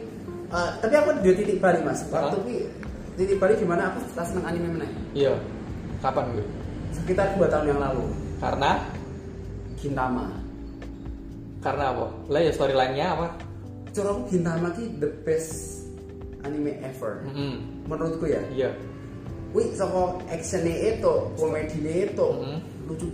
[0.50, 2.02] eh, tapi aku di titik balik mas.
[2.10, 2.66] Waktu kui
[3.14, 4.90] titik balik di mana aku tak seneng anime meneh.
[5.14, 5.38] Iya.
[6.02, 6.46] Kapan gue?
[6.92, 8.04] Sekitar dua tahun yang lalu.
[8.42, 8.82] Karena
[9.78, 10.26] Gintama.
[11.62, 12.06] karena apa?
[12.26, 13.26] Lah ya storyline-nya apa?
[13.94, 15.81] Cara aku Gintama ki the best
[16.42, 17.22] anime ever.
[17.26, 17.54] Mm-mm.
[17.86, 18.42] Menurutku ya.
[18.50, 18.70] Iya.
[19.52, 22.58] Wih, soko actionnya itu, komedinya itu, Mhm.
[22.88, 23.06] lucu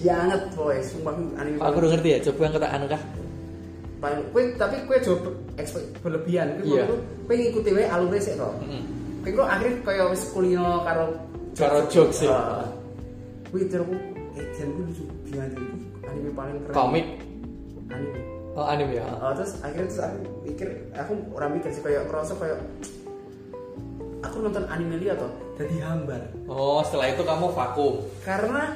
[0.00, 0.76] banget boy.
[0.80, 1.58] Sumpah anime.
[1.58, 3.02] Aku udah ngerti ya, coba yang kata kah?
[4.00, 5.28] paling kue tapi kue coba
[5.60, 6.88] ekspek berlebihan kue Iya.
[6.88, 6.96] yeah.
[7.28, 8.80] kue ngikuti wae alure sih toh Mm-mm.
[9.20, 11.04] kue kok akhirnya kayak wis kulino karo
[11.52, 12.28] Karo jokes sih.
[12.32, 12.64] Ah.
[13.52, 13.84] kue terus
[14.40, 15.52] eh jan kue lucu banget
[16.08, 17.06] anime paling keren Komik.
[17.92, 19.06] anime Oh, anime ya.
[19.14, 22.58] Ah, terus akhirnya terus aku mikir aku orang mikir sih kayak ngerasa kayak
[24.20, 27.94] aku nonton anime liya toh jadi hambar Oh, setelah itu kamu vakum.
[28.20, 28.74] karena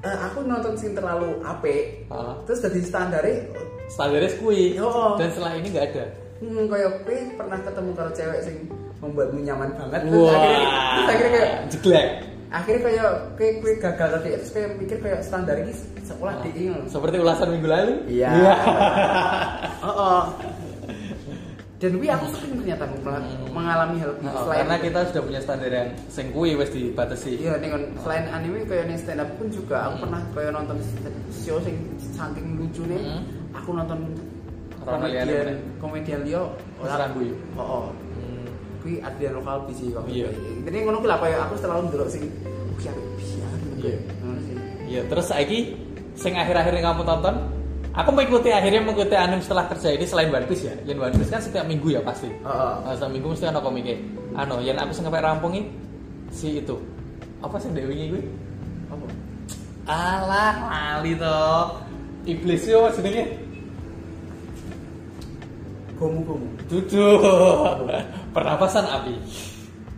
[0.00, 2.36] eh, aku nonton sing terlalu apik Ah.
[2.44, 3.38] terus jadi standarnya
[3.84, 4.80] Standarnya kui.
[4.80, 5.12] Oh.
[5.14, 6.04] Dan setelah ini nggak ada.
[6.40, 7.04] hmm, kayak
[7.36, 8.56] pernah ketemu karo cewek sing
[8.96, 10.32] membuatmu nyaman banget terus Wah.
[10.34, 12.06] akhirnya terus akhirnya kayak jeglek.
[12.54, 16.86] Akhirnya kayak kayak kue gagal tadi terus kayak mikir kayak standar ini sekolah di ini.
[16.86, 17.94] Seperti ulasan minggu lalu.
[18.06, 18.30] Iya.
[19.86, 20.22] oh, oh.
[21.74, 25.40] Dan wi aku sering ternyata mel- mengalami hal itu Oh, selain karena kita sudah punya
[25.42, 27.42] standar yang sing kui wis dibatasi.
[27.42, 30.02] Iya, nih kan selain anime kayak nih stand up pun juga aku Hmm.
[30.06, 30.76] pernah kayak nonton
[31.34, 31.76] show sing
[32.14, 33.00] saking lucu nih.
[33.02, 33.22] Hmm.
[33.58, 33.98] Aku nonton
[34.80, 37.28] komedian komedian Leo gue.
[37.58, 37.84] Oh, oh.
[38.84, 39.00] Hmm.
[39.00, 40.04] Kui Adrian lokal di sih kok.
[40.04, 40.28] Iya.
[40.68, 43.58] Jadi ngono kuwi lah kayak aku selalu ndelok sing uh ya pian.
[43.80, 43.96] Iya.
[44.20, 44.56] Ngono sih.
[44.84, 45.58] Iya, terus saiki
[46.12, 47.34] sing akhir-akhir yang kamu tonton,
[47.96, 50.74] aku mengikuti akhirnya mengikuti anime setelah kerja ini selain One Piece ya.
[50.84, 52.28] Yang One Piece kan setiap minggu ya pasti.
[52.28, 52.74] Heeh.
[52.84, 53.96] Nah, setiap minggu mesti ada komiknya.
[54.36, 55.64] Ano, yang aku sampai rampungi
[56.28, 56.76] si itu.
[57.40, 58.22] Apa sih Dewi gue?
[58.92, 59.06] Apa?
[59.88, 61.80] Alah, lali toh.
[62.24, 63.43] Iblis yo jenenge.
[65.94, 66.48] Gomu-gomu.
[66.66, 67.22] Duduk.
[68.30, 69.14] Pernapasan api.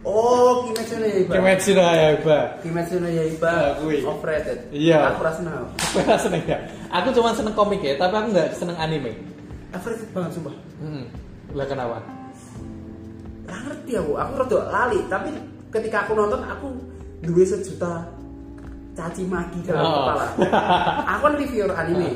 [0.06, 1.32] Oh, Kimetsu no Yaiba.
[1.34, 2.38] Kimetsu no Yaiba.
[2.62, 4.58] Kimetsu no Yaiba Ah, overrated.
[4.70, 5.10] Iya.
[5.10, 5.66] Aku rasa seneng.
[5.66, 6.58] Aku seneng ya.
[6.92, 9.18] Aku cuma seneng komik ya, tapi aku nggak seneng anime.
[9.74, 10.54] Overrated banget sumpah.
[10.78, 11.04] Hmm.
[11.50, 11.98] Lah kenapa?
[13.46, 15.28] Gak ngerti aku, aku rada lali, tapi
[15.70, 16.66] ketika aku nonton aku
[17.22, 18.06] duwe sejuta
[18.94, 19.94] caci maki dalam Oh.
[20.06, 20.26] kepala.
[21.10, 22.10] aku kan reviewer anime.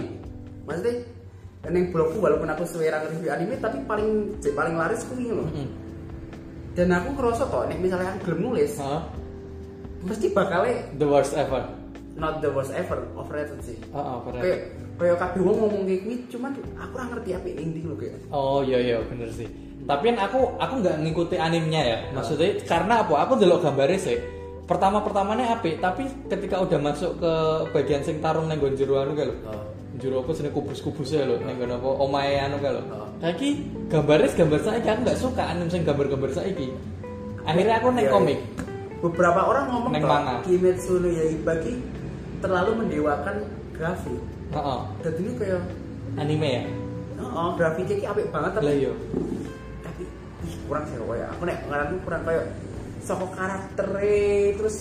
[0.63, 0.93] Maksudnya
[1.69, 5.45] yang blogku walaupun aku suara review anime tapi paling paling laris kuwi loh.
[5.53, 5.69] Hmm.
[6.73, 9.03] Dan aku ngerasa kok nek misalnya aku gelem nulis, Hah?
[10.07, 11.67] mesti bakalnya The worst ever.
[12.21, 13.77] not the worst ever, overrated sih.
[13.97, 14.41] Oh, oh, bener.
[14.45, 14.59] Kayak
[15.01, 18.17] kayak kabeh wong ngomong kayak kuwi, cuman aku ora ngerti apa ini loh kayak.
[18.33, 19.49] Oh iya iya bener sih.
[19.85, 21.99] Tapi kan aku aku nggak ngikuti animenya ya.
[22.13, 23.15] Maksudnya karena apa?
[23.25, 24.17] Aku delok gambarnya sih.
[24.69, 27.33] Pertama pertamanya apik, tapi ketika udah masuk ke
[27.75, 29.35] bagian sing tarung neng nggon jero anu kae lho.
[29.51, 29.80] Oh.
[30.01, 32.83] Jero apa sini kubus-kubusnya lho neng nggon apa omahe anu kae lho.
[32.89, 33.09] Oh.
[33.21, 33.49] Saiki
[33.93, 36.73] gambarnya gambar saiki aku nggak suka anim sing gambar-gambar saiki.
[37.45, 38.39] Akhirnya aku neng Iya, komik.
[39.01, 40.05] Beberapa orang ngomong Neng.
[40.45, 41.73] Kimetsu no Yaiba ki
[42.41, 43.45] terlalu mendewakan
[43.77, 44.21] grafik.
[44.57, 44.81] Heeh.
[45.05, 45.63] Dan ini kayak
[46.19, 46.63] Anime ya.
[47.21, 48.93] oh, grafiknya ki apik banget tapi Lah iya.
[49.85, 50.03] tapi
[50.49, 52.45] ih, kurang sih kayak aku nek ngaranku kurang kayak
[53.05, 54.77] soko karakternya terus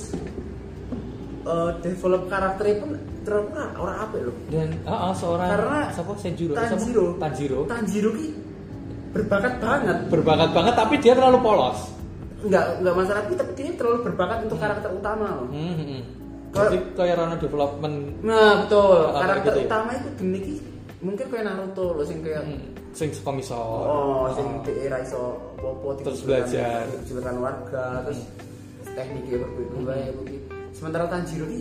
[1.45, 2.91] eh, develop karakternya pun
[3.30, 6.52] terlalu kurang orang apa loh Dan heeh seorang Karena siapa Senjuro?
[6.52, 6.65] Siapa?
[6.65, 7.60] Tanjiro Tanjiro.
[7.63, 8.28] Tanjiro ki
[9.10, 11.80] berbakat banget Berbakat banget tapi dia terlalu polos.
[12.39, 16.02] nggak nggak masalah tapi dia terlalu berbakat untuk karakter utama loh Hmm, hmm, hmm.
[16.50, 19.68] Kalau- Jadi kayak Rana development nah betul Karakter karakter gitu ya?
[19.68, 20.56] utama itu gini ki
[21.00, 23.63] mungkin kayak Naruto loh sing kayak hmm, sing saka misal.
[23.86, 25.22] Oh, sing DE ra iso
[25.56, 26.84] popo Terus belajar.
[26.86, 27.06] Hmm.
[27.06, 28.22] julukan warga, terus
[28.89, 30.48] tekniknya berbeda ya begitu.
[30.72, 31.60] Sementara Tanjiro ki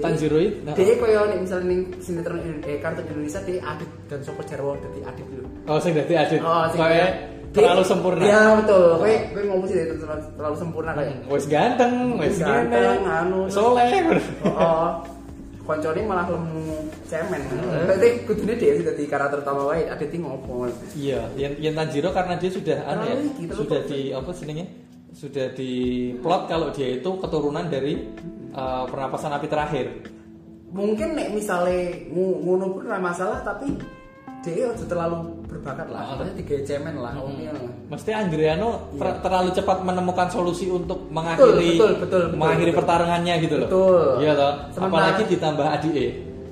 [0.00, 0.72] dia- Tanjiro itu, nah.
[0.72, 5.00] dia koyo nek misalnya ning sinetron eh, kartun Indonesia dia Adit dan Sopo Jarwo dadi
[5.04, 5.44] Adit dulu.
[5.68, 6.40] Oh, sing dadi adit.
[6.40, 7.16] Oh, sing kayak-
[7.50, 8.22] terlalu sempurna.
[8.22, 8.88] Iya, betul.
[8.96, 11.10] Kowe kowe ngomong sih terlalu, terlalu sempurna kayak.
[11.12, 13.90] Hmm, Wis ganteng, wis Ganteng, anu, soleh.
[14.40, 14.88] Oh, oh.
[15.60, 17.42] koncone malah lemu cemen.
[17.86, 20.66] Berarti kudune dia sih dadi karakter utama wae, Adit ngopo.
[20.94, 23.14] Iya, yang yang Tanjiro karena dia sudah anu ya,
[23.50, 24.66] sudah di apa senengnya?
[25.10, 25.72] Sudah di
[26.16, 27.98] plot kalau dia itu keturunan dari
[28.50, 29.86] uh, pernapasan api terakhir.
[30.70, 33.74] mungkin nek misalnya ngono pun ora masalah tapi
[34.40, 36.06] dia udah terlalu berbakat lah Ah.
[36.14, 37.90] maksudnya tiga cemen lah Hmm.
[37.90, 39.18] Mesti Andriano ter- Iya.
[39.18, 42.78] terlalu cepat menemukan solusi untuk mengakhiri betul, betul, betul, mengakhiri betul.
[42.78, 43.66] pertarungannya gitu loh.
[43.66, 44.06] Betul.
[44.16, 44.52] Iya toh.
[44.70, 46.06] Sementara- Apalagi ditambah adike.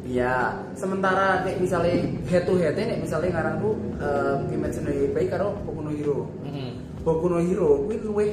[0.04, 0.34] iya
[0.74, 1.94] sementara nek misalnya
[2.26, 6.26] head to head nek misalnya ngarang tuh uh, Kimetsu no Yaiba karo Boku no Hero
[6.42, 6.77] Mm-mm.
[7.08, 8.32] Boku no Hero kuwi luwih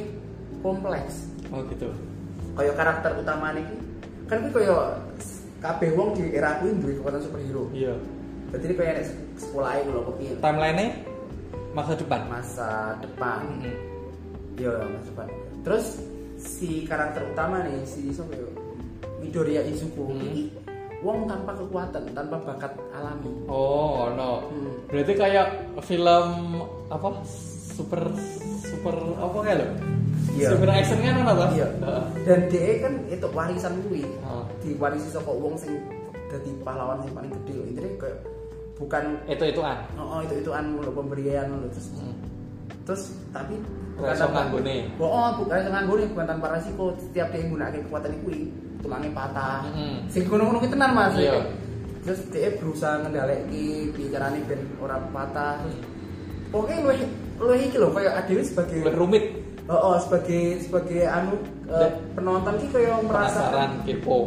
[0.59, 1.87] kompleks Oh gitu.
[2.51, 3.63] kaya karakter utama nih
[4.25, 4.99] kan kuwi kaya
[5.57, 7.95] kabeh wong di era kuwi duwe kekuatan superhero Iya.
[8.51, 10.87] jadi ini kaya nek sekolah ae lho kepiye Timeline-nya
[11.71, 12.19] masa depan.
[12.27, 13.75] masa depan Mm-mm.
[14.55, 15.27] Iya, Mas Depan.
[15.61, 15.85] Terus
[16.37, 18.47] si karakter utama nih si siapa ya?
[19.19, 20.19] Midoriya Izuku Hmm.
[20.21, 20.47] ini
[20.99, 23.31] wong tanpa kekuatan, tanpa bakat alami.
[23.45, 24.47] Oh no.
[24.47, 24.71] Hmm.
[24.87, 25.47] Berarti kayak
[25.81, 26.27] film
[26.87, 27.19] apa?
[27.75, 28.01] Super
[28.63, 29.67] super apa kayak lo?
[30.35, 30.49] Iya.
[30.55, 31.45] Super action kan apa?
[31.53, 31.67] Iya.
[31.75, 32.03] Heeh.
[32.23, 34.03] Dan dia kan itu warisan kuwi.
[34.07, 34.43] Heeh.
[34.63, 35.75] Diwarisi saka wong sing
[36.31, 37.65] dadi pahlawan sing paling gede loh.
[37.67, 38.17] Intinya kayak
[38.75, 39.77] bukan Itu ituan.
[39.95, 42.15] oh, oh itu ituan lho pemberian lho terus Hmm.
[42.83, 43.55] terus tapi
[43.95, 44.91] Rasa nganggone.
[44.99, 48.51] Oh, oh bukan nganggone bukan tanpa resiko setiap dia menggunakan kekuatan kuwi
[48.83, 49.63] tulangnya patah.
[49.71, 50.11] Mm-mm.
[50.11, 51.15] Sing ngono-ngono ki tenan Mas.
[51.15, 51.47] Iya.
[52.03, 55.63] Terus dia berusaha ngendaleki bicarane ben ora patah.
[55.63, 55.79] Terus
[56.51, 56.77] Pokoknya
[57.35, 59.25] luwih lu iki lho kayak adewe sebagai Lebih rumit
[59.65, 64.17] Oh, oh, sebagai sebagai anu Dan- penonton ki kayak penasaran merasakan kepo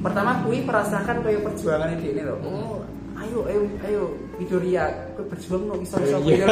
[0.00, 2.38] pertama kui merasakan kayak perjuangan ini loh.
[2.40, 2.64] Hmm.
[2.64, 2.80] Oh,
[3.16, 4.02] ayo ayo ayo
[4.36, 6.48] Midoriya, kowe berjuang no iso iso Iya.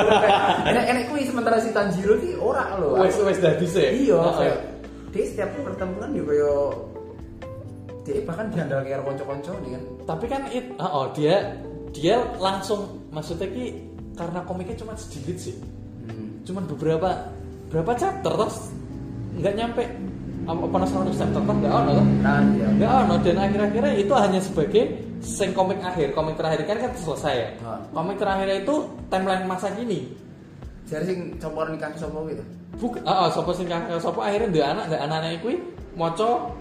[0.65, 2.97] Enak enak kui sementara si Tanjiro ki ora lho.
[2.99, 4.59] wes wes dadi sih Iya, kayak
[5.09, 6.61] dia setiap pertemuan ya kayak
[8.05, 9.83] dia bahkan diandal kayak konco-konco nih kan.
[10.05, 11.57] tapi kan it oh, dia
[11.89, 13.81] dia langsung maksudnya ki
[14.14, 15.55] karena komiknya cuma sedikit sih.
[16.46, 17.31] Cuma beberapa
[17.68, 18.70] berapa chapter terus
[19.38, 19.85] nggak nyampe.
[20.44, 22.44] Apa apa 100 chapter kan nggak ono kan
[22.77, 23.14] nggak ono.
[23.24, 24.83] Dan akhir-akhirnya itu hanya sebagai
[25.24, 26.12] sing komik akhir.
[26.12, 27.48] Komik terakhir kan kan selesai ya.
[27.64, 27.81] Ah.
[27.90, 28.74] komik terakhir itu
[29.09, 30.12] timeline masa kini.
[30.85, 32.44] Jadi sing copor nikah sapa gitu.
[32.77, 34.85] Buk, ah, ah, sopo sing kakek sopo akhirnya dia anak.
[34.92, 35.57] Dan anak-anak kuwi
[35.96, 36.53] maca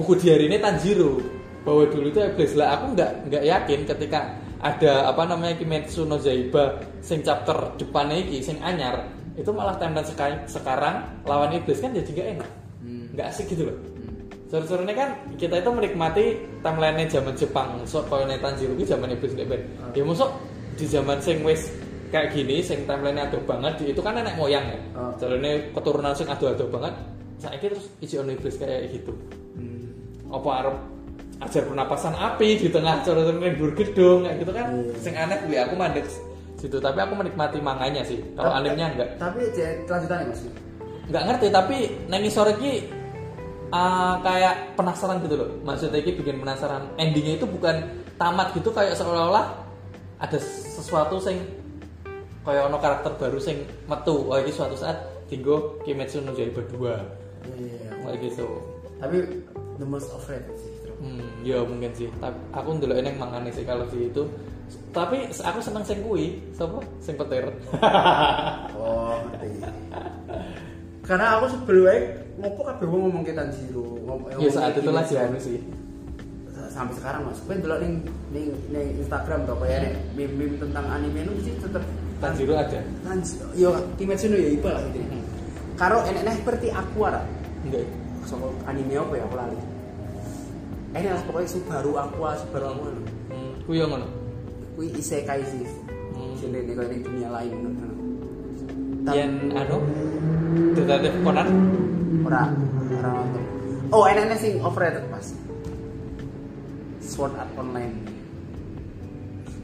[0.00, 1.20] buku diari ini Tanjiro.
[1.64, 4.20] Bahwa dulu itu iblis lah aku nggak nggak yakin ketika
[4.64, 9.04] ada apa namanya Kimetsu no Zaiba sing chapter depannya iki sing anyar
[9.36, 12.50] itu malah timeline seka- sekarang lawan iblis kan jadi nggak enak.
[12.80, 13.04] Hmm.
[13.12, 13.76] nggak asik gitu loh.
[14.48, 16.24] Seru-serunya kan kita itu menikmati
[16.64, 20.30] timeline zaman Jepang so kalau Tanjiro itu zaman iblis nggak ben ya masuk
[20.80, 21.68] di zaman sing wis
[22.08, 24.78] kayak gini sing timeline aduh banget di- itu kan nenek moyang ya.
[24.96, 25.12] Ah.
[25.20, 26.94] Jalurnya keturunan sing aduh-aduh banget
[27.36, 29.12] saya terus isi ono iblis kayak gitu.
[29.58, 29.92] Hmm.
[30.32, 30.76] apa arep
[31.44, 34.96] ajar pernapasan api di tengah coret rimbur gedung kayak gitu kan Iya.
[34.98, 36.06] sing aneh gue aku mandek
[36.56, 39.40] situ tapi aku menikmati manganya sih kalau animenya enggak Tapi
[39.84, 40.42] kelanjutannya Mas.
[41.04, 41.76] nggak ngerti tapi
[42.08, 42.88] neng sore ki
[43.68, 47.84] ah, kayak penasaran gitu loh maksudnya ki bikin penasaran endingnya itu bukan
[48.16, 49.60] tamat gitu kayak seolah-olah
[50.16, 51.44] ada sesuatu sing
[52.40, 56.80] kayak ono karakter baru sing metu oh ini suatu saat tinggo Kimetsu no Yaiba 2
[57.44, 57.92] Iya.
[58.00, 58.48] kayak gitu
[58.94, 59.16] Tapi
[59.76, 60.40] the most afraid.
[61.04, 62.08] Hmm, ya mungkin sih.
[62.16, 64.24] Tapi aku ndelok eneng mangane sih kalau di itu.
[64.96, 66.80] Tapi aku seneng sing kuwi, sapa?
[67.04, 67.44] Sing petir.
[68.84, 69.64] Oh, ngerti.
[71.04, 73.84] Karena aku sebelumnya ngopo kabeh wong ngomong ke Tanjiro.
[74.04, 75.60] Ngomong, ya saat itu lah anu sih.
[76.72, 77.38] Sampai sekarang Mas.
[77.44, 77.94] Kowe ndelok ning
[78.34, 81.84] ning ning Instagram to kayak nek meme-meme tentang anime itu mesti tetep
[82.18, 82.80] Tanjiro ada.
[83.06, 83.46] Tanjiro.
[83.54, 84.98] Yo Kimetsu no Yaiba lah gitu.
[85.00, 85.22] Hmm.
[85.78, 87.24] Karo enek-enek seperti Aqua lah.
[87.62, 87.86] Enggak.
[88.26, 89.58] Saka anime apa ya aku lali.
[90.94, 92.88] Enek lah pokoknya Subaru Aqua, Subaru Aqua.
[93.34, 94.06] Hmm, kuwi yo ngono.
[94.78, 95.66] Kuwi isekai sih.
[96.14, 96.38] Hmm.
[96.38, 97.58] Sini nih kayak di dunia lain.
[99.04, 99.78] Yen anu
[100.72, 101.48] Detektif Conan
[102.22, 102.48] ora
[102.94, 103.42] ora nonton.
[103.90, 105.34] Oh, enak sing overrated pas.
[107.02, 107.94] Sword Art Online.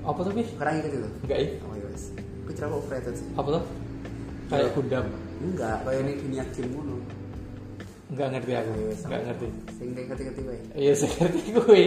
[0.01, 0.33] apa tuh?
[0.35, 1.09] Sekarang ikut itu.
[1.25, 1.47] Enggak ya?
[1.63, 2.05] Oh iya wes.
[2.19, 3.27] Aku kira overrated sih.
[3.39, 3.63] Apa tuh?
[4.51, 5.07] Kayak Gundam.
[5.41, 6.97] Enggak, kayak ini dunia game ngono.
[8.11, 8.71] Enggak ngerti aku.
[8.71, 8.95] Oh, iya.
[9.07, 9.47] Enggak ngerti.
[9.79, 10.59] Sing ketik-ketik wae.
[10.75, 11.85] Iya, saya ngerti kuwi.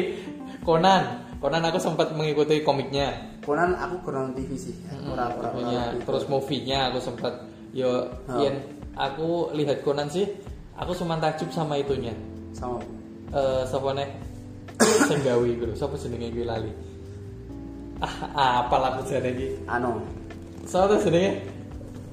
[0.64, 1.04] Conan.
[1.44, 3.12] Conan aku sempat mengikuti komiknya.
[3.44, 4.76] Conan aku kurang TV sih.
[5.04, 5.92] Ora ora ora.
[6.00, 7.36] Terus movie-nya aku sempat
[7.74, 8.38] yo Oh.
[8.40, 8.62] yen
[8.94, 10.30] aku lihat Conan sih
[10.78, 12.14] aku cuma takjub sama itunya
[12.54, 12.78] sama
[13.34, 14.10] eh sapa nih
[15.10, 16.70] sing gawe iku lho sapa jenenge iki lali
[18.06, 19.98] ah apa lah jane iki anu
[20.70, 21.42] sapa jenenge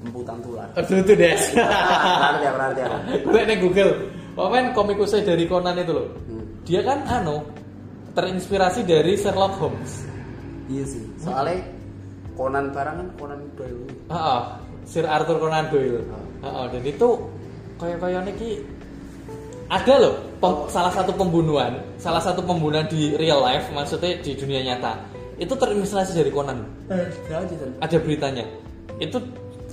[0.01, 0.67] emputan tular.
[0.73, 2.89] aduh itu deh Berarti ya, berarti ya.
[3.21, 3.91] gue nih Google
[4.31, 6.45] Pokoknya komikusnya dari Conan itu loh Hmm.
[6.63, 7.43] dia kan anu
[8.11, 10.07] terinspirasi dari Sherlock Holmes
[10.65, 11.03] Iya sih.
[11.17, 11.59] Soalnya
[12.31, 13.83] Conan barang kan Conan Doyle.
[14.07, 14.41] Ah, ah,
[14.81, 15.99] Sir Arthur Conan Doyle.
[16.39, 17.07] Ah, ah, dan itu
[17.75, 18.63] kayak-kayak niki
[19.67, 24.63] ada loh pem- salah satu pembunuhan, salah satu pembunuhan di real life, maksudnya di dunia
[24.63, 24.95] nyata.
[25.37, 26.63] Itu terinspirasi dari Conan.
[26.87, 27.07] Eh.
[27.79, 28.47] Ada beritanya.
[28.97, 29.19] Itu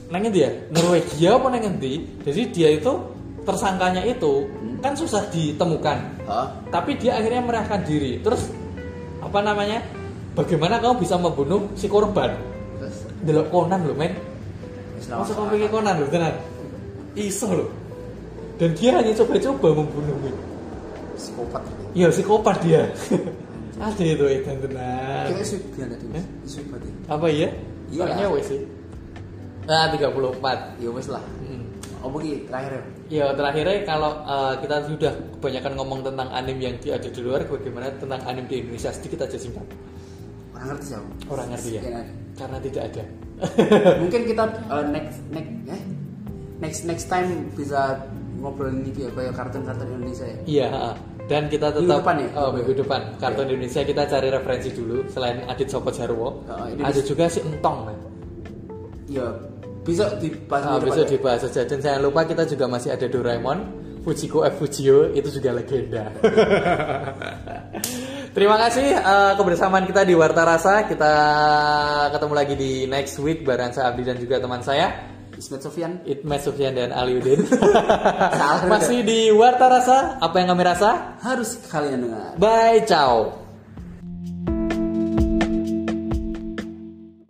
[0.09, 0.51] nang endi ya?
[0.73, 2.01] Norwegia apa nang endi?
[2.25, 2.93] Jadi dia itu
[3.45, 4.49] tersangkanya itu
[4.81, 5.99] kan susah ditemukan.
[6.29, 6.49] Hah?
[6.73, 8.21] Tapi dia akhirnya menyerahkan diri.
[8.25, 8.49] Terus
[9.21, 9.85] apa namanya?
[10.33, 12.31] Bagaimana kamu bisa membunuh si korban?
[12.79, 14.15] Terus Delok Conan loh, men.
[15.03, 16.35] Masa kamu pikir Conan loh, tenan?
[17.19, 17.69] Iso loh.
[18.57, 20.37] Dan dia hanya coba-coba membunuh men.
[21.19, 21.63] psikopat.
[21.99, 22.83] Iya, psikopat dia.
[23.83, 25.25] Ada itu Edan tenan.
[25.31, 25.87] Kayaknya sih dia.
[25.91, 26.25] Eh?
[26.71, 26.89] Berarti.
[27.11, 27.49] Apa iya?
[27.91, 28.43] Iya lah.
[28.47, 28.78] sih.
[29.69, 30.81] Nah, 34.
[30.81, 31.21] Ya wes lah.
[31.45, 31.69] Hmm.
[32.01, 32.83] Oh begini terakhir ya.
[33.09, 37.45] Ya terakhirnya kalau uh, kita sudah kebanyakan ngomong tentang anime yang di- ada di luar,
[37.45, 39.67] bagaimana tentang anime di Indonesia sedikit aja singkat.
[40.57, 41.09] Orang ngerti sih aku.
[41.29, 41.81] Orang ngerti ya?
[41.83, 42.13] Sekian aja.
[42.39, 43.05] Karena tidak ada.
[44.03, 45.83] Mungkin kita uh, next next eh
[46.63, 48.09] next next time bisa
[48.39, 50.39] ngobrolin ini ya kayak kartun-kartun Indonesia ya.
[50.47, 50.69] Iya,
[51.29, 52.29] dan kita tetap Minggu depan ya?
[52.39, 53.01] Oh, minggu depan.
[53.21, 56.47] Kartun Indonesia kita cari referensi dulu selain Adit Sopo Jarwo.
[56.47, 57.91] Ini ada juga si Entong.
[57.91, 57.99] Nah.
[59.89, 61.09] Bisa dibahas Ah, depan ya.
[61.09, 61.65] dibahas saja.
[61.65, 63.59] Dan jangan lupa kita juga masih ada Doraemon,
[64.05, 66.13] Fujiko F Fujio itu juga legenda.
[68.37, 70.85] Terima kasih eh, kebersamaan kita di Warta Rasa.
[70.85, 71.13] Kita
[72.13, 76.03] ketemu lagi di next week bareng saya Abdi dan juga teman saya Ismet Sofian.
[76.03, 77.47] Itmes Sufyan dan Aliudin.
[78.71, 80.19] Masih di Warta Rasa.
[80.19, 81.15] Apa yang kami rasa?
[81.23, 82.35] Harus kalian dengar.
[82.37, 83.48] Bye, ciao.